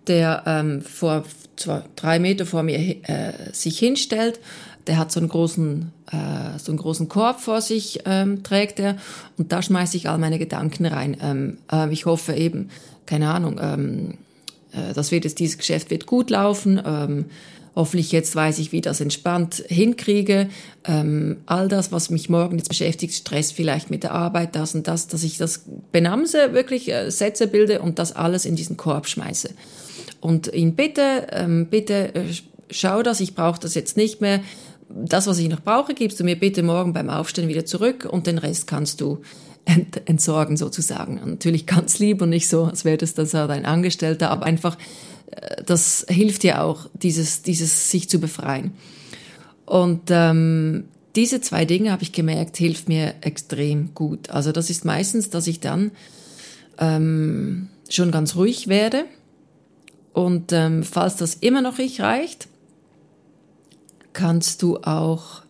der 0.07 0.43
ähm, 0.45 0.81
vor 0.81 1.23
zwei, 1.55 1.83
drei 1.95 2.19
Meter 2.19 2.45
vor 2.45 2.63
mir 2.63 2.77
äh, 2.77 3.33
sich 3.51 3.79
hinstellt. 3.79 4.39
Der 4.87 4.97
hat 4.97 5.11
so 5.11 5.19
einen 5.19 5.29
großen, 5.29 5.91
äh, 6.11 6.57
so 6.57 6.71
einen 6.71 6.79
großen 6.79 7.07
Korb 7.07 7.39
vor 7.39 7.61
sich, 7.61 8.01
ähm, 8.05 8.43
trägt 8.43 8.79
er, 8.79 8.97
und 9.37 9.51
da 9.51 9.61
schmeiße 9.61 9.95
ich 9.95 10.09
all 10.09 10.17
meine 10.17 10.39
Gedanken 10.39 10.85
rein. 10.85 11.17
Ähm, 11.21 11.57
äh, 11.71 11.91
ich 11.93 12.05
hoffe 12.05 12.33
eben, 12.33 12.69
keine 13.05 13.29
Ahnung, 13.29 13.59
ähm, 13.61 14.17
äh, 14.71 14.93
das 14.93 15.11
wird 15.11 15.23
jetzt, 15.25 15.39
dieses 15.39 15.57
Geschäft 15.57 15.91
wird 15.91 16.07
gut 16.07 16.29
laufen. 16.29 16.81
Ähm, 16.83 17.25
hoffentlich 17.75 18.11
jetzt 18.11 18.35
weiß 18.35 18.59
ich, 18.59 18.71
wie 18.71 18.81
das 18.81 19.01
entspannt 19.01 19.63
hinkriege. 19.67 20.49
Ähm, 20.85 21.37
all 21.45 21.67
das, 21.67 21.91
was 21.91 22.09
mich 22.09 22.29
morgen 22.29 22.57
jetzt 22.57 22.69
beschäftigt, 22.69 23.13
Stress 23.13 23.51
vielleicht 23.51 23.89
mit 23.89 24.03
der 24.03 24.13
Arbeit, 24.13 24.55
das 24.55 24.75
und 24.75 24.87
das, 24.87 25.07
dass 25.07 25.23
ich 25.23 25.37
das 25.37 25.65
benamse, 25.91 26.53
wirklich 26.53 26.91
äh, 26.91 27.11
Sätze 27.11 27.47
bilde 27.47 27.81
und 27.81 27.99
das 27.99 28.13
alles 28.15 28.45
in 28.45 28.55
diesen 28.55 28.77
Korb 28.77 29.07
schmeiße. 29.07 29.51
Und 30.21 30.53
ihn 30.53 30.75
bitte, 30.75 31.27
ähm, 31.31 31.67
bitte 31.69 32.15
äh, 32.15 32.23
schau 32.69 33.03
das, 33.03 33.19
ich 33.19 33.35
brauche 33.35 33.59
das 33.59 33.75
jetzt 33.75 33.97
nicht 33.97 34.21
mehr. 34.21 34.39
Das, 34.89 35.27
was 35.27 35.39
ich 35.39 35.49
noch 35.49 35.61
brauche, 35.61 35.93
gibst 35.93 36.19
du 36.19 36.23
mir 36.23 36.39
bitte 36.39 36.63
morgen 36.63 36.93
beim 36.93 37.09
Aufstehen 37.09 37.49
wieder 37.49 37.65
zurück 37.65 38.07
und 38.09 38.27
den 38.27 38.37
Rest 38.37 38.67
kannst 38.67 39.01
du 39.01 39.21
ent 39.65 40.01
entsorgen 40.05 40.57
sozusagen. 40.57 41.19
Natürlich 41.25 41.65
ganz 41.65 41.99
lieb 41.99 42.21
und 42.21 42.29
nicht 42.29 42.47
so, 42.47 42.65
als 42.65 42.85
wäre 42.85 42.97
das 42.97 43.13
dann 43.13 43.25
so 43.25 43.47
dein 43.47 43.65
Angestellter, 43.65 44.31
aber 44.31 44.45
einfach 44.45 44.77
das 45.65 46.05
hilft 46.09 46.43
dir 46.43 46.61
auch, 46.61 46.89
dieses, 46.93 47.41
dieses 47.41 47.89
sich 47.89 48.09
zu 48.09 48.19
befreien. 48.19 48.71
Und 49.65 50.09
ähm, 50.09 50.85
diese 51.15 51.41
zwei 51.41 51.65
Dinge 51.65 51.91
habe 51.91 52.03
ich 52.03 52.11
gemerkt, 52.11 52.57
hilft 52.57 52.89
mir 52.89 53.15
extrem 53.21 53.93
gut. 53.93 54.29
Also 54.29 54.51
das 54.51 54.69
ist 54.69 54.85
meistens, 54.85 55.29
dass 55.29 55.47
ich 55.47 55.59
dann 55.59 55.91
ähm, 56.79 57.69
schon 57.89 58.11
ganz 58.11 58.35
ruhig 58.35 58.67
werde. 58.67 59.05
Und 60.13 60.51
ähm, 60.51 60.83
falls 60.83 61.15
das 61.15 61.35
immer 61.35 61.61
noch 61.61 61.77
nicht 61.77 62.01
reicht, 62.01 62.47
kannst 64.13 64.61
du 64.61 64.77
auch 64.79 65.43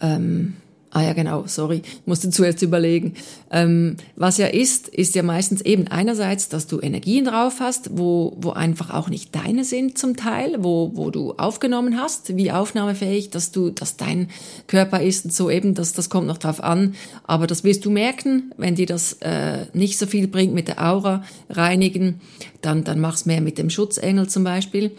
ähm, 0.00 0.56
Ah 0.96 1.02
ja, 1.02 1.12
genau, 1.12 1.42
sorry, 1.48 1.82
musste 2.06 2.30
zuerst 2.30 2.62
überlegen. 2.62 3.14
Ähm, 3.50 3.96
was 4.14 4.38
ja 4.38 4.46
ist, 4.46 4.86
ist 4.86 5.16
ja 5.16 5.24
meistens 5.24 5.60
eben 5.60 5.88
einerseits, 5.88 6.48
dass 6.48 6.68
du 6.68 6.78
Energien 6.80 7.24
drauf 7.24 7.56
hast, 7.58 7.98
wo, 7.98 8.36
wo 8.36 8.50
einfach 8.50 8.90
auch 8.90 9.08
nicht 9.08 9.34
deine 9.34 9.64
sind 9.64 9.98
zum 9.98 10.14
Teil, 10.16 10.58
wo, 10.60 10.92
wo 10.94 11.10
du 11.10 11.32
aufgenommen 11.32 11.98
hast, 12.00 12.36
wie 12.36 12.52
aufnahmefähig, 12.52 13.30
dass 13.30 13.50
du, 13.50 13.70
dass 13.70 13.96
dein 13.96 14.28
Körper 14.68 15.02
ist 15.02 15.24
und 15.24 15.32
so 15.32 15.50
eben, 15.50 15.74
das, 15.74 15.94
das 15.94 16.10
kommt 16.10 16.28
noch 16.28 16.38
drauf 16.38 16.62
an. 16.62 16.94
Aber 17.24 17.48
das 17.48 17.64
wirst 17.64 17.84
du 17.84 17.90
merken, 17.90 18.52
wenn 18.56 18.76
dir 18.76 18.86
das 18.86 19.14
äh, 19.14 19.66
nicht 19.72 19.98
so 19.98 20.06
viel 20.06 20.28
bringt 20.28 20.54
mit 20.54 20.68
der 20.68 20.80
Aura 20.80 21.24
reinigen, 21.50 22.20
dann, 22.60 22.84
dann 22.84 23.00
mach's 23.00 23.26
mehr 23.26 23.40
mit 23.40 23.58
dem 23.58 23.68
Schutzengel 23.68 24.28
zum 24.28 24.44
Beispiel. 24.44 24.92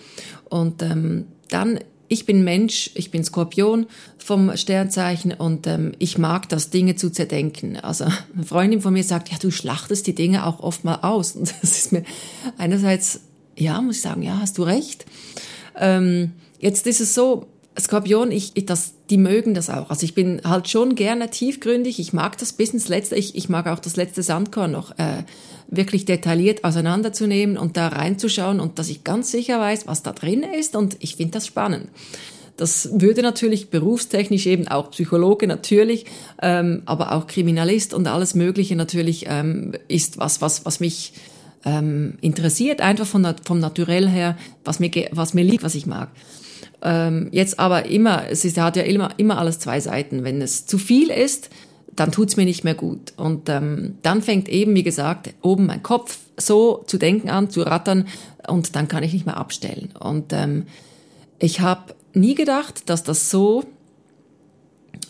Und 0.50 0.82
ähm, 0.82 1.28
dann 1.48 1.80
ich 2.08 2.26
bin 2.26 2.44
Mensch, 2.44 2.92
ich 2.96 3.12
bin 3.12 3.24
Skorpion 3.24 3.88
vom 4.18 4.56
Sternzeichen 4.58 5.34
und 5.34 5.68
ähm, 5.68 5.94
ich 6.00 6.18
mag 6.18 6.50
das, 6.50 6.70
Dinge 6.70 6.96
zu 6.96 7.12
zerdenken. 7.12 7.78
Also 7.78 8.06
eine 8.06 8.44
Freundin 8.44 8.82
von 8.82 8.94
mir 8.94 9.04
sagt, 9.04 9.30
ja, 9.30 9.38
du 9.40 9.52
schlachtest 9.52 10.08
die 10.08 10.16
Dinge 10.16 10.46
auch 10.46 10.60
oft 10.60 10.84
mal 10.84 11.00
aus. 11.02 11.36
Und 11.36 11.54
das 11.62 11.78
ist 11.78 11.92
mir 11.92 12.04
einerseits, 12.58 13.22
ja, 13.56 13.82
muss 13.82 13.98
ich 13.98 14.02
sagen, 14.02 14.22
ja, 14.22 14.40
hast 14.40 14.58
du 14.58 14.64
recht. 14.64 15.06
Ähm, 15.78 16.32
jetzt 16.60 16.88
ist 16.88 17.02
es 17.02 17.14
so, 17.14 17.48
Skorpion, 17.80 18.32
ich, 18.32 18.52
ich, 18.56 18.66
das, 18.66 18.95
die 19.10 19.18
mögen 19.18 19.54
das 19.54 19.70
auch. 19.70 19.90
Also 19.90 20.04
ich 20.04 20.16
bin 20.16 20.42
halt 20.44 20.68
schon 20.68 20.96
gerne 20.96 21.30
tiefgründig. 21.30 22.00
Ich 22.00 22.14
mag 22.14 22.38
das 22.38 22.54
bis 22.54 22.72
ins 22.72 22.88
Letzte. 22.88 23.16
Ich, 23.16 23.36
ich 23.36 23.50
mag 23.50 23.68
auch 23.68 23.80
das 23.80 23.96
letzte 23.96 24.24
Sandkorn 24.24 24.72
noch 24.72 24.98
äh, 24.98 25.24
wirklich 25.68 26.06
detailliert 26.06 26.64
auseinanderzunehmen 26.64 27.58
und 27.58 27.78
da 27.78 27.90
reinzuschauen 27.90 28.60
und 28.60 28.80
dass 28.80 28.90
ich 28.90 29.04
ganz 29.04 29.32
sicher 29.32 29.60
weiß, 29.60 29.88
was 29.88 30.04
da 30.04 30.12
drin 30.12 30.44
ist. 30.44 30.76
Und 30.76 30.98
ich 31.00 31.16
finde 31.16 31.34
das 31.34 31.46
spannend. 31.46 31.90
Das 32.58 32.90
würde 32.94 33.22
natürlich 33.22 33.70
berufstechnisch 33.70 34.46
eben 34.46 34.68
auch 34.70 34.92
Psychologe 34.92 35.46
natürlich, 35.46 36.06
ähm, 36.42 36.84
aber 36.86 37.12
auch 37.12 37.28
Kriminalist 37.28 37.94
und 37.94 38.08
alles 38.08 38.34
Mögliche 38.34 38.76
natürlich 38.76 39.26
ähm, 39.28 39.74
ist 39.90 40.18
was, 40.18 40.42
was, 40.42 40.66
was 40.66 40.80
mich 40.80 41.14
ähm, 41.66 42.14
interessiert, 42.22 42.80
einfach 42.80 43.06
von, 43.06 43.28
vom 43.44 43.60
Naturell 43.60 44.08
her, 44.08 44.38
was 44.64 44.80
mir, 44.80 44.90
was 45.12 45.34
mir 45.34 45.44
liegt, 45.44 45.64
was 45.64 45.76
ich 45.76 45.86
mag. 45.86 46.10
Ähm, 46.86 47.30
jetzt 47.32 47.60
aber 47.60 47.88
immer, 47.88 48.30
es 48.30 48.46
ist, 48.46 48.60
hat 48.60 48.76
ja 48.76 48.84
immer, 48.84 49.10
immer 49.18 49.40
alles 49.40 49.58
zwei 49.58 49.80
Seiten. 49.80 50.24
Wenn 50.24 50.40
es 50.40 50.68
zu 50.68 50.78
viel 50.78 51.10
ist, 51.10 51.50
dann 51.96 52.12
tut's 52.12 52.38
mir 52.38 52.46
nicht 52.46 52.64
mehr 52.64 52.76
gut. 52.76 53.14
Und 53.18 53.50
ähm, 53.50 53.96
dann 54.04 54.22
fängt 54.22 54.48
eben, 54.50 54.76
wie 54.76 54.84
gesagt, 54.84 55.34
oben 55.42 55.66
mein 55.66 55.82
Kopf 55.82 56.20
so 56.38 56.84
zu 56.86 57.00
denken 57.00 57.30
an, 57.30 57.50
zu 57.50 57.64
rattern 57.64 58.08
und 58.48 58.76
dann 58.76 58.88
kann 58.88 59.02
ich 59.02 59.14
nicht 59.14 59.26
mehr 59.26 59.38
abstellen. 59.38 59.90
Und 60.00 60.32
ähm, 60.32 60.68
ich 61.40 61.60
habe 61.62 61.96
nie 62.14 62.36
gedacht, 62.36 62.88
dass 62.90 63.02
das 63.02 63.32
so, 63.32 63.64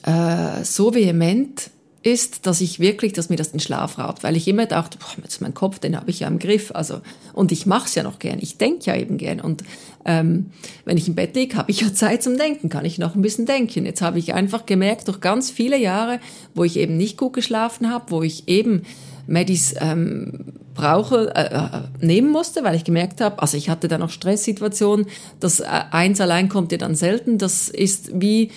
äh, 0.04 0.64
so 0.64 0.94
vehement 0.94 1.72
ist, 2.06 2.46
dass 2.46 2.62
ich 2.62 2.80
wirklich, 2.80 3.14
dass 3.14 3.30
mir 3.30 3.36
das 3.36 3.52
den 3.52 3.60
Schlaf 3.60 3.98
raubt, 3.98 4.24
weil 4.24 4.38
ich 4.38 4.48
immer 4.48 4.68
dachte, 4.68 5.00
boah, 5.00 5.08
jetzt 5.24 5.42
mein 5.42 5.56
Kopf, 5.56 5.80
den 5.80 5.98
habe 5.98 6.12
ich 6.12 6.20
ja 6.20 6.28
im 6.28 6.38
Griff, 6.38 6.72
also 6.76 7.02
und 7.34 7.52
ich 7.52 7.66
mache 7.66 7.88
es 7.88 7.96
ja 7.96 8.04
noch 8.04 8.20
gern, 8.20 8.38
ich 8.40 8.60
denke 8.60 8.86
ja 8.86 8.96
eben 8.96 9.18
gern 9.18 9.42
und 9.42 9.64
ähm, 10.06 10.52
wenn 10.86 10.98
ich 10.98 11.08
im 11.08 11.16
Bett 11.16 11.36
liege, 11.36 11.58
habe 11.58 11.72
ich 11.72 11.82
ja 11.82 11.92
Zeit 11.92 12.22
zum 12.22 12.38
Denken, 12.38 12.70
kann 12.70 12.86
ich 12.86 13.00
noch 13.00 13.16
ein 13.16 13.24
bisschen 13.24 13.48
denken. 13.48 13.88
Jetzt 13.88 14.04
habe 14.04 14.20
ich 14.20 14.36
einfach 14.36 14.68
gemerkt, 14.68 15.08
durch 15.08 15.20
ganz 15.20 15.50
viele 15.50 15.80
Jahre, 15.80 16.20
wo 16.54 16.64
ich 16.64 16.78
eben 16.78 16.96
nicht 16.96 17.18
gut 17.18 17.34
geschlafen 17.34 17.90
habe, 17.90 18.12
wo 18.12 18.22
ich 18.22 18.48
eben 18.48 18.84
Medis 19.26 19.74
ähm, 19.80 20.54
brauche, 20.76 21.34
äh, 21.36 21.56
äh, 21.56 22.06
nehmen 22.06 22.30
musste, 22.30 22.64
weil 22.64 22.76
ich 22.76 22.84
gemerkt 22.84 23.20
habe, 23.20 23.42
also 23.42 23.58
ich 23.58 23.70
hatte 23.70 23.88
da 23.88 23.98
noch 23.98 24.12
Stresssituationen, 24.12 25.08
das 25.40 25.60
äh, 25.60 25.66
eins 25.90 26.22
allein 26.22 26.50
kommt 26.50 26.72
dir 26.72 26.78
dann 26.78 26.94
selten, 26.94 27.40
das 27.40 27.70
ist 27.70 28.12
wie, 28.14 28.52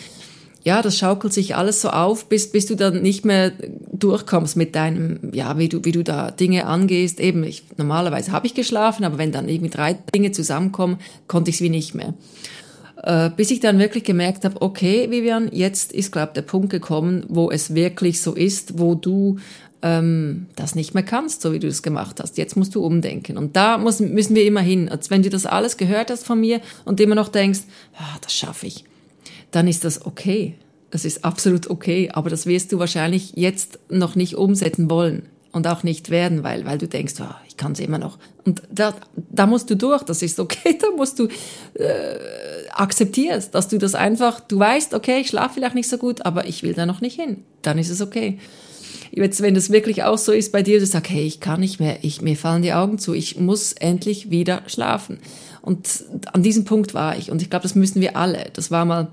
ja, 0.65 0.83
das 0.83 0.99
schaukelt 0.99 1.33
sich 1.33 1.57
alles 1.57 1.81
so 1.81 1.91
auf, 1.91 2.29
bis, 2.29 2.51
bis 2.51 2.67
du 2.67 2.75
dann 2.75 3.03
nicht 3.03 3.25
mehr 3.25 3.53
durchkommst 3.93 4.57
mit 4.57 4.75
deinem, 4.75 5.33
ja, 5.33 5.59
wie 5.59 5.69
du, 5.69 5.85
wie 5.85 5.93
du 5.93 6.05
da 6.05 6.31
Dinge 6.31 6.67
angehst. 6.67 7.21
Eben, 7.21 7.45
ich, 7.45 7.65
normalerweise 7.77 8.33
habe 8.33 8.47
ich 8.47 8.55
geschlafen, 8.55 9.05
aber 9.05 9.19
wenn 9.19 9.33
dann 9.33 9.49
irgendwie 9.49 9.71
drei 9.71 9.95
Dinge 10.15 10.33
zusammenkommen, 10.33 10.99
konnte 11.27 11.51
ich 11.51 11.57
es 11.57 11.63
wie 11.63 11.71
nicht 11.71 11.95
mehr. 11.95 12.15
Äh, 13.03 13.31
bis 13.37 13.51
ich 13.51 13.61
dann 13.61 13.79
wirklich 13.79 14.05
gemerkt 14.05 14.45
habe, 14.45 14.61
okay, 14.61 15.11
Vivian, 15.11 15.49
jetzt 15.53 15.93
ist, 15.93 16.11
glaube 16.11 16.33
der 16.35 16.43
Punkt 16.43 16.71
gekommen, 16.71 17.25
wo 17.29 17.51
es 17.51 17.75
wirklich 17.75 18.21
so 18.21 18.35
ist, 18.35 18.79
wo 18.79 18.97
du 18.97 19.37
ähm, 19.83 20.47
das 20.57 20.75
nicht 20.75 20.95
mehr 20.95 21.05
kannst, 21.05 21.43
so 21.43 21.53
wie 21.53 21.61
du 21.61 21.69
es 21.69 21.83
gemacht 21.83 22.19
hast. 22.21 22.39
Jetzt 22.39 22.57
musst 22.57 22.75
du 22.75 22.85
umdenken. 22.85 23.39
Und 23.39 23.55
da 23.55 23.79
muss, 23.79 24.01
müssen 24.01 24.35
wir 24.35 24.45
immer 24.45 24.61
hin. 24.61 24.89
Als 24.89 25.11
wenn 25.11 25.23
du 25.23 25.31
das 25.31 25.47
alles 25.47 25.77
gehört 25.77 26.11
hast 26.11 26.27
von 26.27 26.41
mir 26.41 26.61
und 26.85 27.01
immer 27.01 27.15
noch 27.15 27.29
denkst, 27.29 27.61
ah, 27.97 28.19
das 28.21 28.35
schaffe 28.35 28.67
ich, 28.67 28.85
dann 29.51 29.69
ist 29.69 29.85
das 29.85 30.05
okay. 30.05 30.55
Das 30.91 31.05
ist 31.05 31.25
absolut 31.25 31.69
okay, 31.69 32.11
aber 32.13 32.31
das 32.31 32.47
wirst 32.47 32.73
du 32.73 32.79
wahrscheinlich 32.79 33.33
jetzt 33.37 33.79
noch 33.91 34.15
nicht 34.15 34.37
umsetzen 34.37 34.89
wollen 34.89 35.29
und 35.53 35.67
auch 35.67 35.83
nicht 35.83 36.11
werden, 36.11 36.43
weil, 36.43 36.65
weil 36.65 36.79
du 36.79 36.89
denkst, 36.89 37.15
oh, 37.21 37.35
ich 37.47 37.57
kann 37.57 37.73
es 37.73 37.81
immer 37.81 37.99
noch. 37.99 38.19
Und 38.45 38.63
da, 38.71 38.95
da 39.15 39.47
musst 39.47 39.69
du 39.71 39.77
durch, 39.77 40.03
das 40.03 40.23
ist 40.23 40.41
okay, 40.41 40.79
da 40.81 40.89
musst 40.97 41.19
du 41.19 41.29
äh, 41.75 42.69
akzeptierst, 42.73 43.55
dass 43.55 43.69
du 43.69 43.79
das 43.79 43.95
einfach, 43.95 44.41
du 44.41 44.59
weißt, 44.59 44.95
okay, 44.95 45.21
ich 45.21 45.29
schlafe 45.29 45.55
vielleicht 45.55 45.75
nicht 45.75 45.89
so 45.89 45.99
gut, 45.99 46.25
aber 46.25 46.47
ich 46.47 46.63
will 46.63 46.75
da 46.75 46.87
noch 46.87 47.01
nicht 47.01 47.21
hin. 47.21 47.45
Dann 47.63 47.79
ist 47.79 47.91
es 47.91 48.01
okay. 48.01 48.39
Jetzt, 49.11 49.43
wenn 49.43 49.55
das 49.55 49.71
wirklich 49.71 50.05
auch 50.05 50.19
so 50.19 50.33
ist 50.33 50.53
bei 50.53 50.63
dir, 50.63 50.81
du 50.81 50.87
sagst, 50.87 51.11
hey, 51.11 51.25
ich 51.25 51.41
kann 51.41 51.61
nicht 51.61 51.81
mehr, 51.81 51.99
ich, 52.03 52.23
mir 52.23 52.37
fallen 52.37 52.63
die 52.63 52.75
Augen 52.75 52.99
zu, 52.99 53.15
ich 53.15 53.39
muss 53.39 53.73
endlich 53.73 54.31
wieder 54.31 54.63
schlafen. 54.67 55.19
Und 55.63 56.05
an 56.33 56.43
diesem 56.43 56.65
Punkt 56.65 56.95
war 56.95 57.17
ich. 57.17 57.31
Und 57.31 57.43
ich 57.43 57.51
glaube, 57.51 57.65
das 57.65 57.75
müssen 57.75 58.01
wir 58.01 58.17
alle. 58.17 58.47
Das 58.53 58.71
war 58.71 58.85
mal 58.85 59.09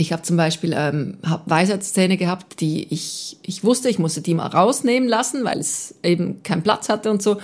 ich 0.00 0.12
habe 0.12 0.22
zum 0.22 0.36
Beispiel 0.36 0.74
ähm, 0.76 1.18
hab 1.26 1.50
Weisheitszähne 1.50 2.16
gehabt, 2.16 2.60
die 2.60 2.86
ich, 2.88 3.36
ich 3.42 3.64
wusste, 3.64 3.90
ich 3.90 3.98
musste 3.98 4.22
die 4.22 4.32
mal 4.32 4.46
rausnehmen 4.46 5.08
lassen, 5.08 5.44
weil 5.44 5.58
es 5.58 5.96
eben 6.04 6.42
keinen 6.44 6.62
Platz 6.62 6.88
hatte 6.88 7.10
und 7.10 7.20
so. 7.20 7.38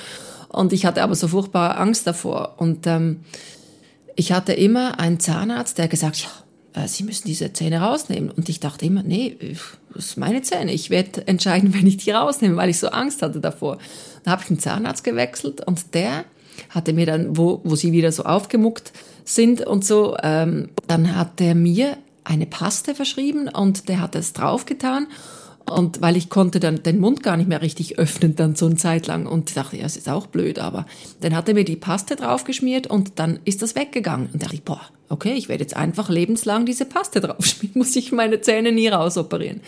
Und 0.48 0.72
ich 0.72 0.86
hatte 0.86 1.02
aber 1.02 1.16
so 1.16 1.26
furchtbar 1.26 1.78
Angst 1.78 2.06
davor. 2.06 2.54
Und 2.58 2.86
ähm, 2.86 3.20
ich 4.14 4.30
hatte 4.30 4.52
immer 4.52 5.00
einen 5.00 5.18
Zahnarzt, 5.18 5.78
der 5.78 5.88
gesagt, 5.88 6.28
ja, 6.74 6.84
äh, 6.84 6.86
Sie 6.86 7.02
müssen 7.02 7.26
diese 7.26 7.52
Zähne 7.52 7.80
rausnehmen. 7.80 8.30
Und 8.30 8.48
ich 8.48 8.60
dachte 8.60 8.86
immer, 8.86 9.02
nee, 9.02 9.36
das 9.92 10.10
sind 10.10 10.18
meine 10.18 10.42
Zähne. 10.42 10.72
Ich 10.72 10.90
werde 10.90 11.26
entscheiden, 11.26 11.74
wenn 11.78 11.88
ich 11.88 11.96
die 11.96 12.12
rausnehme, 12.12 12.56
weil 12.56 12.70
ich 12.70 12.78
so 12.78 12.86
Angst 12.86 13.20
hatte 13.20 13.40
davor. 13.40 13.78
Dann 14.22 14.32
habe 14.32 14.42
ich 14.44 14.50
einen 14.50 14.60
Zahnarzt 14.60 15.02
gewechselt 15.02 15.66
und 15.66 15.92
der 15.92 16.24
hatte 16.70 16.92
mir 16.92 17.06
dann, 17.06 17.36
wo, 17.36 17.60
wo 17.64 17.74
sie 17.74 17.90
wieder 17.90 18.12
so 18.12 18.22
aufgemuckt 18.22 18.92
sind 19.24 19.66
und 19.66 19.84
so, 19.84 20.16
ähm, 20.22 20.68
dann 20.86 21.16
hat 21.16 21.40
er 21.40 21.56
mir 21.56 21.96
eine 22.24 22.46
Paste 22.46 22.94
verschrieben 22.94 23.48
und 23.48 23.88
der 23.88 24.00
hat 24.00 24.16
es 24.16 24.32
draufgetan. 24.32 25.06
Und 25.66 26.02
weil 26.02 26.16
ich 26.16 26.28
konnte 26.28 26.60
dann 26.60 26.82
den 26.82 27.00
Mund 27.00 27.22
gar 27.22 27.38
nicht 27.38 27.48
mehr 27.48 27.62
richtig 27.62 27.98
öffnen, 27.98 28.36
dann 28.36 28.54
so 28.54 28.66
eine 28.66 28.76
Zeit 28.76 29.06
lang. 29.06 29.26
Und 29.26 29.56
dachte, 29.56 29.76
ja, 29.76 29.84
das 29.84 29.96
ist 29.96 30.10
auch 30.10 30.26
blöd, 30.26 30.58
aber 30.58 30.84
dann 31.20 31.34
hat 31.34 31.48
er 31.48 31.54
mir 31.54 31.64
die 31.64 31.76
Paste 31.76 32.16
draufgeschmiert 32.16 32.86
und 32.86 33.18
dann 33.18 33.38
ist 33.44 33.62
das 33.62 33.74
weggegangen. 33.74 34.28
Und 34.32 34.42
dachte 34.42 34.56
ich, 34.56 34.62
boah, 34.62 34.80
okay, 35.08 35.32
ich 35.32 35.48
werde 35.48 35.64
jetzt 35.64 35.76
einfach 35.76 36.10
lebenslang 36.10 36.66
diese 36.66 36.84
Paste 36.84 37.20
draufschmieren, 37.22 37.78
muss 37.78 37.96
ich 37.96 38.12
meine 38.12 38.40
Zähne 38.42 38.72
nie 38.72 38.88
rausoperieren. 38.88 39.60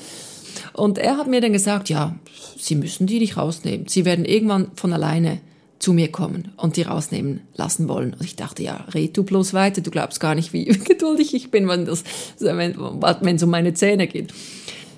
Und 0.74 0.98
er 0.98 1.16
hat 1.16 1.28
mir 1.28 1.40
dann 1.40 1.52
gesagt, 1.52 1.88
ja, 1.88 2.16
Sie 2.58 2.74
müssen 2.74 3.06
die 3.06 3.18
nicht 3.18 3.36
rausnehmen. 3.36 3.86
Sie 3.86 4.04
werden 4.04 4.24
irgendwann 4.24 4.70
von 4.74 4.92
alleine 4.92 5.40
zu 5.78 5.92
mir 5.92 6.10
kommen 6.10 6.52
und 6.56 6.76
die 6.76 6.82
rausnehmen 6.82 7.40
lassen 7.54 7.88
wollen. 7.88 8.14
Und 8.14 8.24
ich 8.24 8.36
dachte, 8.36 8.62
ja, 8.62 8.86
red 8.94 9.16
du 9.16 9.24
bloß 9.24 9.54
weiter, 9.54 9.80
du 9.80 9.90
glaubst 9.90 10.20
gar 10.20 10.34
nicht, 10.34 10.52
wie 10.52 10.64
geduldig 10.64 11.34
ich 11.34 11.50
bin, 11.50 11.68
wenn 11.68 11.84
das, 11.84 12.04
wenn 12.38 13.42
um 13.42 13.50
meine 13.50 13.74
Zähne 13.74 14.06
geht. 14.06 14.32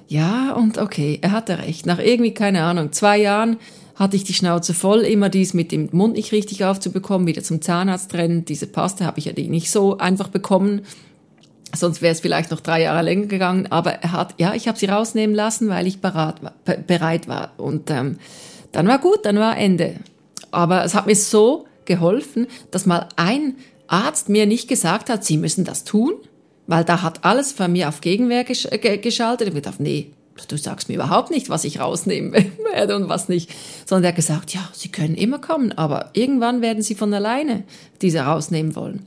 Ja, 0.06 0.52
und 0.52 0.78
okay, 0.78 1.18
er 1.20 1.32
hatte 1.32 1.58
recht. 1.58 1.85
Nach 1.85 1.99
irgendwie, 1.99 2.32
keine 2.32 2.62
Ahnung, 2.62 2.92
zwei 2.92 3.18
Jahren 3.18 3.58
hatte 3.94 4.16
ich 4.16 4.24
die 4.24 4.33
Schnauze 4.33 4.72
voll, 4.72 5.00
immer 5.00 5.29
dies 5.29 5.55
mit 5.55 5.72
dem 5.72 5.88
Mund 5.92 6.14
nicht 6.14 6.33
richtig 6.33 6.64
aufzubekommen, 6.64 7.26
wieder 7.26 7.42
zum 7.42 7.61
Zahnarzt 7.61 8.14
rennen. 8.14 8.44
Diese 8.44 8.68
Paste 8.68 9.05
habe 9.05 9.18
ich 9.18 9.26
ja 9.26 9.33
nicht 9.35 9.70
so 9.70 9.98
einfach 9.98 10.29
bekommen. 10.29 10.83
Sonst 11.74 12.00
wäre 12.00 12.12
es 12.12 12.20
vielleicht 12.20 12.50
noch 12.50 12.61
drei 12.61 12.83
Jahre 12.83 13.02
länger 13.02 13.26
gegangen. 13.26 13.66
Aber 13.70 13.92
er 13.92 14.12
hat, 14.12 14.35
ja, 14.38 14.55
ich 14.55 14.68
habe 14.68 14.79
sie 14.79 14.87
rausnehmen 14.87 15.37
lassen, 15.37 15.68
weil 15.68 15.87
ich 15.87 16.00
bereit 16.00 16.37
war. 16.42 16.55
Bereit 16.87 17.29
war. 17.29 17.52
Und 17.59 17.90
ähm, 17.90 18.18
dann 18.72 18.87
war 18.88 18.98
gut, 18.98 19.26
dann 19.26 19.37
war 19.37 19.59
Ende. 19.59 19.96
Aber 20.50 20.84
es 20.84 20.94
hat 20.94 21.06
mir 21.06 21.16
so 21.16 21.66
geholfen, 21.84 22.46
dass 22.70 22.87
mal 22.87 23.08
ein 23.16 23.56
Arzt 23.87 24.28
mir 24.28 24.46
nicht 24.46 24.68
gesagt 24.68 25.11
hat, 25.11 25.24
Sie 25.24 25.38
müssen 25.38 25.64
das 25.64 25.84
tun, 25.84 26.12
weil 26.66 26.84
da 26.84 27.02
hat 27.02 27.24
alles 27.24 27.52
von 27.52 27.72
mir 27.72 27.88
auf 27.88 28.00
Gegenwehr 28.00 28.44
gesch 28.44 28.68
geschaltet. 29.02 29.54
Ich 29.54 29.62
dachte, 29.62 29.82
nee, 29.82 30.12
du 30.46 30.56
sagst 30.56 30.88
mir 30.88 30.96
überhaupt 30.96 31.30
nicht, 31.30 31.48
was 31.48 31.64
ich 31.64 31.80
rausnehmen 31.80 32.32
werde 32.72 32.94
und 32.96 33.08
was 33.08 33.28
nicht. 33.28 33.50
Sondern 33.87 34.04
er 34.04 34.08
hat 34.08 34.16
gesagt, 34.16 34.54
ja, 34.54 34.68
Sie 34.72 34.90
können 34.90 35.14
immer 35.14 35.38
kommen, 35.38 35.72
aber 35.72 36.11
irgendwann 36.12 36.61
werden 36.61 36.82
Sie 36.82 36.94
von 36.94 37.12
alleine 37.12 37.64
diese 38.02 38.20
rausnehmen 38.20 38.76
wollen. 38.76 39.06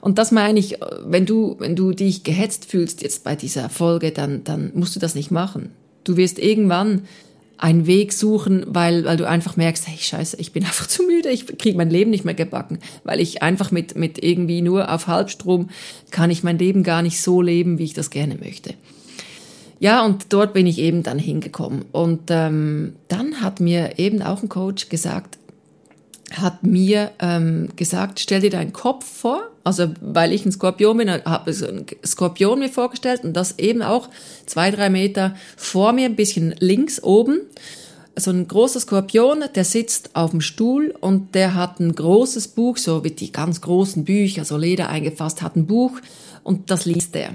Und 0.00 0.18
das 0.18 0.32
meine 0.32 0.58
ich, 0.58 0.78
wenn 1.04 1.26
du, 1.26 1.56
wenn 1.58 1.76
du 1.76 1.92
dich 1.92 2.22
gehetzt 2.22 2.64
fühlst 2.64 3.02
jetzt 3.02 3.24
bei 3.24 3.36
dieser 3.36 3.68
Folge, 3.68 4.12
dann, 4.12 4.44
dann 4.44 4.72
musst 4.74 4.96
du 4.96 5.00
das 5.00 5.14
nicht 5.14 5.30
machen. 5.30 5.72
Du 6.04 6.16
wirst 6.16 6.38
irgendwann 6.38 7.02
einen 7.60 7.86
Weg 7.86 8.12
suchen, 8.12 8.64
weil, 8.66 9.04
weil 9.04 9.16
du 9.16 9.28
einfach 9.28 9.56
merkst, 9.56 9.86
hey, 9.86 9.98
scheiße, 9.98 10.38
ich 10.38 10.52
bin 10.52 10.64
einfach 10.64 10.86
zu 10.86 11.02
müde, 11.02 11.30
ich 11.30 11.46
kriege 11.58 11.76
mein 11.76 11.90
Leben 11.90 12.10
nicht 12.10 12.24
mehr 12.24 12.34
gebacken, 12.34 12.78
weil 13.04 13.20
ich 13.20 13.42
einfach 13.42 13.70
mit, 13.70 13.96
mit 13.96 14.22
irgendwie 14.22 14.62
nur 14.62 14.92
auf 14.92 15.06
Halbstrom 15.06 15.68
kann 16.10 16.30
ich 16.30 16.42
mein 16.42 16.58
Leben 16.58 16.82
gar 16.82 17.02
nicht 17.02 17.20
so 17.20 17.42
leben, 17.42 17.78
wie 17.78 17.84
ich 17.84 17.94
das 17.94 18.10
gerne 18.10 18.36
möchte. 18.36 18.74
Ja, 19.78 20.04
und 20.04 20.26
dort 20.28 20.52
bin 20.52 20.66
ich 20.66 20.78
eben 20.78 21.02
dann 21.02 21.18
hingekommen. 21.18 21.86
Und 21.90 22.24
ähm, 22.28 22.96
dann 23.08 23.40
hat 23.40 23.60
mir 23.60 23.98
eben 23.98 24.20
auch 24.20 24.42
ein 24.42 24.50
Coach 24.50 24.90
gesagt, 24.90 25.38
hat 26.40 26.62
mir 26.62 27.12
ähm, 27.18 27.68
gesagt, 27.76 28.20
stell 28.20 28.40
dir 28.40 28.50
deinen 28.50 28.72
Kopf 28.72 29.04
vor, 29.04 29.42
also 29.64 29.88
weil 30.00 30.32
ich 30.32 30.44
ein 30.44 30.52
Skorpion 30.52 30.96
bin, 30.96 31.10
habe 31.10 31.50
ich 31.50 31.66
einen 31.66 31.86
Skorpion 32.04 32.58
mir 32.58 32.68
vorgestellt 32.68 33.24
und 33.24 33.34
das 33.34 33.58
eben 33.58 33.82
auch 33.82 34.08
zwei, 34.46 34.70
drei 34.70 34.90
Meter 34.90 35.34
vor 35.56 35.92
mir, 35.92 36.06
ein 36.06 36.16
bisschen 36.16 36.54
links 36.58 37.02
oben. 37.02 37.40
So 38.16 38.30
ein 38.30 38.48
großer 38.48 38.80
Skorpion, 38.80 39.44
der 39.54 39.64
sitzt 39.64 40.10
auf 40.14 40.30
dem 40.30 40.40
Stuhl 40.40 40.94
und 41.00 41.34
der 41.34 41.54
hat 41.54 41.80
ein 41.80 41.94
großes 41.94 42.48
Buch, 42.48 42.76
so 42.76 43.04
wie 43.04 43.12
die 43.12 43.32
ganz 43.32 43.60
großen 43.60 44.04
Bücher, 44.04 44.44
so 44.44 44.56
Leder 44.56 44.88
eingefasst, 44.88 45.42
hat 45.42 45.56
ein 45.56 45.66
Buch 45.66 45.92
und 46.42 46.70
das 46.70 46.84
liest 46.84 47.14
er. 47.16 47.30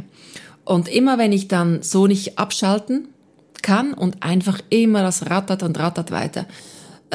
Und 0.63 0.89
immer 0.89 1.17
wenn 1.17 1.31
ich 1.31 1.47
dann 1.47 1.81
so 1.81 2.07
nicht 2.07 2.37
abschalten 2.37 3.07
kann 3.61 3.93
und 3.93 4.21
einfach 4.21 4.59
immer 4.69 5.01
das 5.01 5.29
rattert 5.29 5.63
und 5.63 5.79
rattert 5.79 6.11
weiter, 6.11 6.45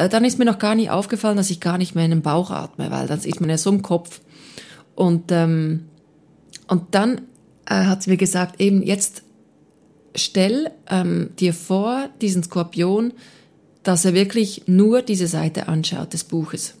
dann 0.09 0.25
ist 0.25 0.39
mir 0.39 0.45
noch 0.45 0.59
gar 0.59 0.75
nicht 0.75 0.89
aufgefallen, 0.89 1.37
dass 1.37 1.49
ich 1.49 1.59
gar 1.59 1.77
nicht 1.77 1.95
mehr 1.95 2.05
in 2.05 2.11
den 2.11 2.21
Bauch 2.21 2.51
atme, 2.51 2.91
weil 2.91 3.07
dann 3.07 3.19
ist 3.19 3.41
man 3.41 3.49
ja 3.49 3.57
so 3.57 3.69
im 3.69 3.81
Kopf. 3.81 4.21
Und, 4.95 5.31
ähm, 5.31 5.85
und 6.67 6.95
dann 6.95 7.21
äh, 7.65 7.85
hat 7.85 8.03
sie 8.03 8.09
mir 8.09 8.17
gesagt, 8.17 8.61
eben 8.61 8.83
jetzt 8.83 9.23
stell 10.15 10.71
ähm, 10.89 11.31
dir 11.39 11.53
vor, 11.53 12.09
diesen 12.21 12.43
Skorpion, 12.43 13.13
dass 13.83 14.05
er 14.05 14.13
wirklich 14.13 14.63
nur 14.67 15.01
diese 15.01 15.27
Seite 15.27 15.67
anschaut 15.67 16.13
des 16.13 16.23
Buches. 16.23 16.75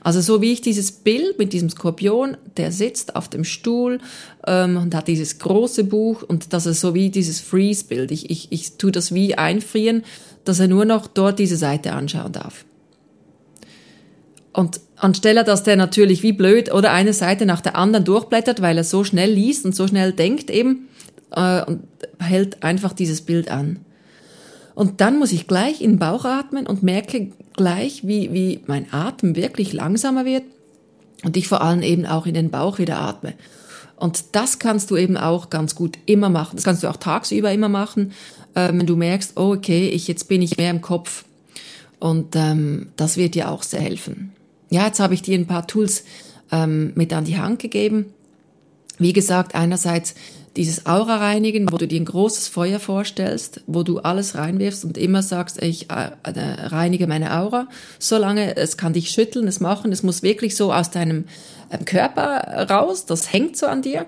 Also 0.00 0.20
so 0.20 0.40
wie 0.42 0.52
ich 0.52 0.60
dieses 0.60 0.92
Bild 0.92 1.38
mit 1.38 1.52
diesem 1.52 1.70
Skorpion, 1.70 2.36
der 2.56 2.72
sitzt 2.72 3.16
auf 3.16 3.28
dem 3.28 3.44
Stuhl 3.44 3.98
ähm, 4.46 4.76
und 4.76 4.94
hat 4.94 5.08
dieses 5.08 5.38
große 5.38 5.84
Buch 5.84 6.22
und 6.22 6.52
das 6.52 6.66
ist 6.66 6.80
so 6.80 6.94
wie 6.94 7.10
dieses 7.10 7.40
Freeze-Bild. 7.40 8.10
Ich, 8.10 8.30
ich, 8.30 8.50
ich 8.50 8.76
tue 8.76 8.92
das 8.92 9.14
wie 9.14 9.36
einfrieren, 9.36 10.02
dass 10.44 10.60
er 10.60 10.68
nur 10.68 10.84
noch 10.84 11.06
dort 11.06 11.38
diese 11.38 11.56
Seite 11.56 11.92
anschauen 11.92 12.32
darf. 12.32 12.64
Und 14.52 14.80
anstelle, 14.96 15.44
dass 15.44 15.62
der 15.62 15.76
natürlich 15.76 16.22
wie 16.22 16.32
blöd 16.32 16.72
oder 16.72 16.92
eine 16.92 17.12
Seite 17.12 17.46
nach 17.46 17.60
der 17.60 17.76
anderen 17.76 18.04
durchblättert, 18.04 18.60
weil 18.60 18.76
er 18.76 18.84
so 18.84 19.04
schnell 19.04 19.30
liest 19.30 19.64
und 19.64 19.74
so 19.74 19.86
schnell 19.86 20.12
denkt 20.12 20.50
eben, 20.50 20.88
äh, 21.30 21.64
und 21.64 21.82
hält 22.18 22.62
einfach 22.62 22.92
dieses 22.92 23.20
Bild 23.20 23.50
an. 23.50 23.80
Und 24.80 25.02
dann 25.02 25.18
muss 25.18 25.30
ich 25.30 25.46
gleich 25.46 25.82
in 25.82 25.90
den 25.90 25.98
Bauch 25.98 26.24
atmen 26.24 26.66
und 26.66 26.82
merke 26.82 27.32
gleich, 27.52 28.06
wie, 28.06 28.32
wie 28.32 28.60
mein 28.66 28.90
Atem 28.94 29.36
wirklich 29.36 29.74
langsamer 29.74 30.24
wird 30.24 30.44
und 31.22 31.36
ich 31.36 31.48
vor 31.48 31.60
allem 31.60 31.82
eben 31.82 32.06
auch 32.06 32.24
in 32.24 32.32
den 32.32 32.48
Bauch 32.48 32.78
wieder 32.78 32.98
atme. 32.98 33.34
Und 33.96 34.24
das 34.32 34.58
kannst 34.58 34.90
du 34.90 34.96
eben 34.96 35.18
auch 35.18 35.50
ganz 35.50 35.74
gut 35.74 35.98
immer 36.06 36.30
machen. 36.30 36.56
Das 36.56 36.64
kannst 36.64 36.82
du 36.82 36.88
auch 36.88 36.96
tagsüber 36.96 37.52
immer 37.52 37.68
machen, 37.68 38.12
äh, 38.54 38.68
wenn 38.68 38.86
du 38.86 38.96
merkst, 38.96 39.36
oh 39.36 39.52
okay, 39.52 39.90
ich, 39.90 40.08
jetzt 40.08 40.28
bin 40.28 40.40
ich 40.40 40.56
mehr 40.56 40.70
im 40.70 40.80
Kopf. 40.80 41.26
Und 41.98 42.34
ähm, 42.34 42.86
das 42.96 43.18
wird 43.18 43.34
dir 43.34 43.50
auch 43.50 43.62
sehr 43.62 43.82
helfen. 43.82 44.32
Ja, 44.70 44.86
jetzt 44.86 44.98
habe 44.98 45.12
ich 45.12 45.20
dir 45.20 45.38
ein 45.38 45.46
paar 45.46 45.66
Tools 45.66 46.04
ähm, 46.50 46.92
mit 46.94 47.12
an 47.12 47.26
die 47.26 47.36
Hand 47.36 47.58
gegeben. 47.58 48.06
Wie 48.96 49.12
gesagt, 49.12 49.54
einerseits 49.54 50.14
dieses 50.56 50.86
Aura 50.86 51.16
reinigen, 51.16 51.70
wo 51.70 51.76
du 51.76 51.86
dir 51.86 52.00
ein 52.00 52.04
großes 52.04 52.48
Feuer 52.48 52.80
vorstellst, 52.80 53.62
wo 53.66 53.82
du 53.82 54.00
alles 54.00 54.34
reinwirfst 54.34 54.84
und 54.84 54.98
immer 54.98 55.22
sagst, 55.22 55.62
ich 55.62 55.90
äh, 55.90 56.10
reinige 56.24 57.06
meine 57.06 57.36
Aura, 57.38 57.68
solange 57.98 58.56
es 58.56 58.76
kann 58.76 58.92
dich 58.92 59.10
schütteln, 59.10 59.46
es 59.46 59.60
machen, 59.60 59.92
es 59.92 60.02
muss 60.02 60.22
wirklich 60.22 60.56
so 60.56 60.72
aus 60.72 60.90
deinem 60.90 61.24
ähm, 61.70 61.84
Körper 61.84 62.66
raus, 62.68 63.06
das 63.06 63.32
hängt 63.32 63.56
so 63.56 63.66
an 63.66 63.82
dir. 63.82 64.06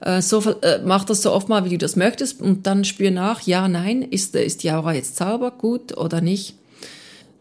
Äh, 0.00 0.20
so 0.20 0.40
äh, 0.60 0.80
mach 0.84 1.04
das 1.04 1.22
so 1.22 1.32
oft 1.32 1.48
mal, 1.48 1.64
wie 1.64 1.70
du 1.70 1.78
das 1.78 1.96
möchtest 1.96 2.40
und 2.42 2.66
dann 2.66 2.84
spür 2.84 3.10
nach, 3.10 3.40
ja, 3.42 3.66
nein, 3.66 4.02
ist, 4.02 4.34
ist 4.36 4.62
die 4.62 4.72
Aura 4.72 4.92
jetzt 4.92 5.16
sauber, 5.16 5.52
gut 5.52 5.96
oder 5.96 6.20
nicht. 6.20 6.54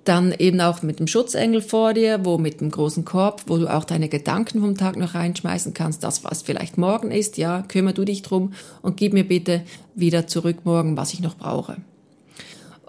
Dann 0.03 0.33
eben 0.37 0.61
auch 0.61 0.81
mit 0.81 0.99
dem 0.99 1.05
Schutzengel 1.05 1.61
vor 1.61 1.93
dir, 1.93 2.25
wo 2.25 2.37
mit 2.37 2.59
dem 2.59 2.71
großen 2.71 3.05
Korb, 3.05 3.43
wo 3.47 3.57
du 3.57 3.67
auch 3.67 3.83
deine 3.83 4.09
Gedanken 4.09 4.61
vom 4.61 4.75
Tag 4.75 4.97
noch 4.97 5.13
reinschmeißen 5.13 5.73
kannst, 5.73 6.03
das, 6.03 6.23
was 6.23 6.41
vielleicht 6.41 6.77
morgen 6.77 7.11
ist, 7.11 7.37
ja, 7.37 7.61
kümmere 7.61 7.93
du 7.93 8.03
dich 8.03 8.23
drum 8.23 8.53
und 8.81 8.97
gib 8.97 9.13
mir 9.13 9.27
bitte 9.27 9.61
wieder 9.93 10.25
zurück 10.25 10.57
morgen, 10.63 10.97
was 10.97 11.13
ich 11.13 11.19
noch 11.19 11.35
brauche. 11.35 11.77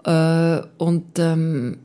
Äh, 0.05 0.65
und 0.77 1.19
ähm, 1.19 1.77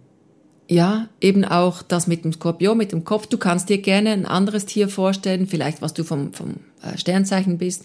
ja, 0.68 1.08
eben 1.20 1.44
auch 1.44 1.82
das 1.82 2.06
mit 2.06 2.24
dem 2.24 2.32
Skorpion, 2.32 2.76
mit 2.76 2.92
dem 2.92 3.04
Kopf. 3.04 3.26
Du 3.26 3.38
kannst 3.38 3.68
dir 3.68 3.78
gerne 3.78 4.10
ein 4.10 4.26
anderes 4.26 4.66
Tier 4.66 4.88
vorstellen, 4.88 5.46
vielleicht 5.46 5.80
was 5.80 5.94
du 5.94 6.04
vom, 6.04 6.32
vom 6.32 6.56
äh, 6.82 6.96
Sternzeichen 6.98 7.58
bist. 7.58 7.84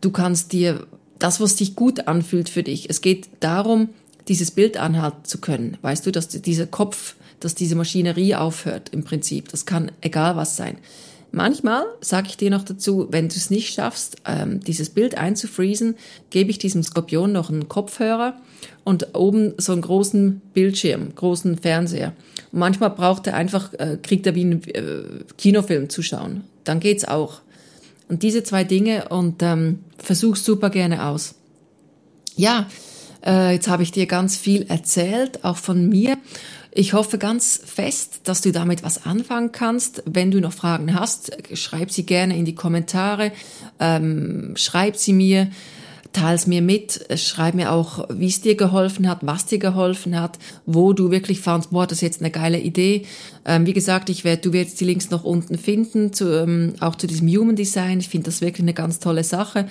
Du 0.00 0.10
kannst 0.10 0.52
dir 0.52 0.86
das, 1.18 1.40
was 1.40 1.56
dich 1.56 1.74
gut 1.74 2.06
anfühlt 2.06 2.48
für 2.48 2.62
dich. 2.62 2.88
Es 2.88 3.00
geht 3.00 3.28
darum, 3.40 3.88
dieses 4.28 4.50
Bild 4.50 4.76
anhalten 4.76 5.24
zu 5.24 5.38
können. 5.38 5.76
Weißt 5.82 6.06
du, 6.06 6.12
dass 6.12 6.28
dieser 6.28 6.66
Kopf, 6.66 7.16
dass 7.40 7.54
diese 7.54 7.76
Maschinerie 7.76 8.34
aufhört 8.34 8.90
im 8.90 9.04
Prinzip. 9.04 9.48
Das 9.48 9.66
kann 9.66 9.92
egal 10.00 10.36
was 10.36 10.56
sein. 10.56 10.78
Manchmal 11.34 11.84
sage 12.00 12.28
ich 12.28 12.36
dir 12.36 12.50
noch 12.50 12.62
dazu, 12.62 13.08
wenn 13.10 13.28
du 13.28 13.34
es 13.34 13.50
nicht 13.50 13.74
schaffst, 13.74 14.18
ähm, 14.24 14.60
dieses 14.60 14.90
Bild 14.90 15.18
einzufriesen, 15.18 15.96
gebe 16.30 16.50
ich 16.50 16.58
diesem 16.58 16.84
Skorpion 16.84 17.32
noch 17.32 17.50
einen 17.50 17.68
Kopfhörer 17.68 18.36
und 18.84 19.16
oben 19.16 19.54
so 19.58 19.72
einen 19.72 19.82
großen 19.82 20.40
Bildschirm, 20.54 21.12
großen 21.16 21.58
Fernseher. 21.58 22.12
Und 22.52 22.60
manchmal 22.60 22.90
braucht 22.90 23.26
er 23.26 23.34
einfach, 23.34 23.72
äh, 23.74 23.98
kriegt 24.00 24.26
er 24.28 24.36
wie 24.36 24.42
einen 24.42 24.62
äh, 24.68 25.24
Kinofilm 25.36 25.90
zu 25.90 26.02
schauen. 26.02 26.44
Dann 26.62 26.78
geht's 26.78 27.04
auch. 27.04 27.40
Und 28.08 28.22
diese 28.22 28.44
zwei 28.44 28.62
Dinge 28.62 29.08
und 29.08 29.42
ähm, 29.42 29.80
versuch's 29.98 30.44
super 30.44 30.70
gerne 30.70 31.04
aus. 31.04 31.34
Ja, 32.36 32.68
äh, 33.24 33.52
jetzt 33.52 33.68
habe 33.68 33.82
ich 33.82 33.92
dir 33.92 34.06
ganz 34.06 34.36
viel 34.36 34.62
erzählt, 34.68 35.44
auch 35.44 35.56
von 35.56 35.88
mir. 35.88 36.16
Ich 36.76 36.92
hoffe 36.92 37.18
ganz 37.18 37.60
fest, 37.64 38.22
dass 38.24 38.40
du 38.40 38.50
damit 38.50 38.82
was 38.82 39.06
anfangen 39.06 39.52
kannst. 39.52 40.02
Wenn 40.06 40.32
du 40.32 40.40
noch 40.40 40.52
Fragen 40.52 40.92
hast, 40.94 41.30
schreib 41.56 41.92
sie 41.92 42.04
gerne 42.04 42.36
in 42.36 42.44
die 42.44 42.56
Kommentare, 42.56 43.30
ähm, 43.78 44.54
schreib 44.56 44.96
sie 44.96 45.12
mir, 45.12 45.50
teils 46.12 46.48
mir 46.48 46.62
mit, 46.62 47.06
schreib 47.16 47.54
mir 47.54 47.70
auch, 47.70 48.08
wie 48.10 48.26
es 48.26 48.40
dir 48.40 48.56
geholfen 48.56 49.08
hat, 49.08 49.18
was 49.22 49.46
dir 49.46 49.58
geholfen 49.58 50.18
hat, 50.18 50.38
wo 50.66 50.92
du 50.92 51.12
wirklich 51.12 51.40
fandst, 51.40 51.70
boah, 51.70 51.86
das 51.86 51.98
ist 51.98 52.02
jetzt 52.02 52.20
eine 52.20 52.30
geile 52.32 52.58
Idee. 52.58 53.06
Ähm, 53.44 53.66
wie 53.66 53.72
gesagt, 53.72 54.08
ich 54.08 54.24
werde, 54.24 54.42
du 54.42 54.52
wirst 54.52 54.80
die 54.80 54.84
Links 54.84 55.10
noch 55.10 55.22
unten 55.22 55.58
finden, 55.58 56.12
zu, 56.12 56.42
ähm, 56.42 56.74
auch 56.80 56.96
zu 56.96 57.06
diesem 57.06 57.28
Human 57.28 57.56
Design. 57.56 58.00
Ich 58.00 58.08
finde 58.08 58.26
das 58.26 58.40
wirklich 58.40 58.62
eine 58.62 58.74
ganz 58.74 58.98
tolle 58.98 59.22
Sache. 59.22 59.68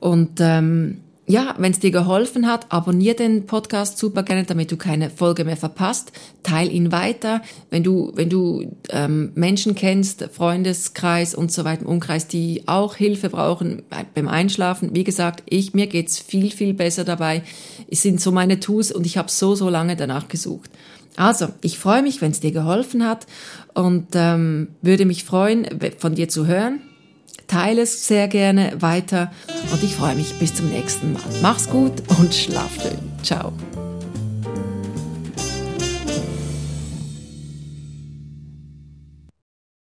Und 0.00 0.40
ähm, 0.40 0.98
ja, 1.26 1.54
wenn 1.56 1.72
es 1.72 1.80
dir 1.80 1.90
geholfen 1.90 2.46
hat, 2.46 2.70
abonnier 2.70 3.14
den 3.14 3.46
Podcast 3.46 3.96
super 3.96 4.22
gerne, 4.22 4.44
damit 4.44 4.70
du 4.70 4.76
keine 4.76 5.08
Folge 5.08 5.44
mehr 5.44 5.56
verpasst. 5.56 6.12
Teil 6.42 6.70
ihn 6.70 6.92
weiter. 6.92 7.40
Wenn 7.70 7.82
du, 7.82 8.12
wenn 8.14 8.28
du 8.28 8.76
ähm, 8.90 9.32
Menschen 9.34 9.74
kennst, 9.74 10.28
Freundeskreis 10.32 11.34
und 11.34 11.50
so 11.50 11.64
weiter 11.64 11.86
Umkreis, 11.86 12.26
die 12.26 12.64
auch 12.66 12.96
Hilfe 12.96 13.30
brauchen 13.30 13.82
beim 14.14 14.28
Einschlafen. 14.28 14.94
Wie 14.94 15.04
gesagt, 15.04 15.42
ich 15.48 15.72
mir 15.72 15.86
geht's 15.86 16.18
viel 16.18 16.50
viel 16.50 16.74
besser 16.74 17.04
dabei. 17.04 17.42
Es 17.90 18.02
sind 18.02 18.20
so 18.20 18.30
meine 18.30 18.60
Tools 18.60 18.92
und 18.92 19.06
ich 19.06 19.16
habe 19.16 19.30
so 19.30 19.54
so 19.54 19.70
lange 19.70 19.96
danach 19.96 20.28
gesucht. 20.28 20.70
Also, 21.16 21.48
ich 21.62 21.78
freue 21.78 22.02
mich, 22.02 22.20
wenn 22.20 22.32
es 22.32 22.40
dir 22.40 22.50
geholfen 22.50 23.06
hat 23.06 23.26
und 23.72 24.08
ähm, 24.14 24.68
würde 24.82 25.06
mich 25.06 25.24
freuen, 25.24 25.66
von 25.98 26.14
dir 26.14 26.28
zu 26.28 26.46
hören. 26.46 26.80
Teile 27.46 27.82
es 27.82 28.06
sehr 28.06 28.28
gerne 28.28 28.72
weiter 28.80 29.30
und 29.72 29.82
ich 29.82 29.94
freue 29.94 30.14
mich 30.14 30.34
bis 30.38 30.54
zum 30.54 30.68
nächsten 30.68 31.12
Mal. 31.12 31.22
Mach's 31.42 31.68
gut 31.68 31.92
und 32.18 32.34
schlaf 32.34 32.70
schön. 32.82 32.98
Ciao. 33.22 33.52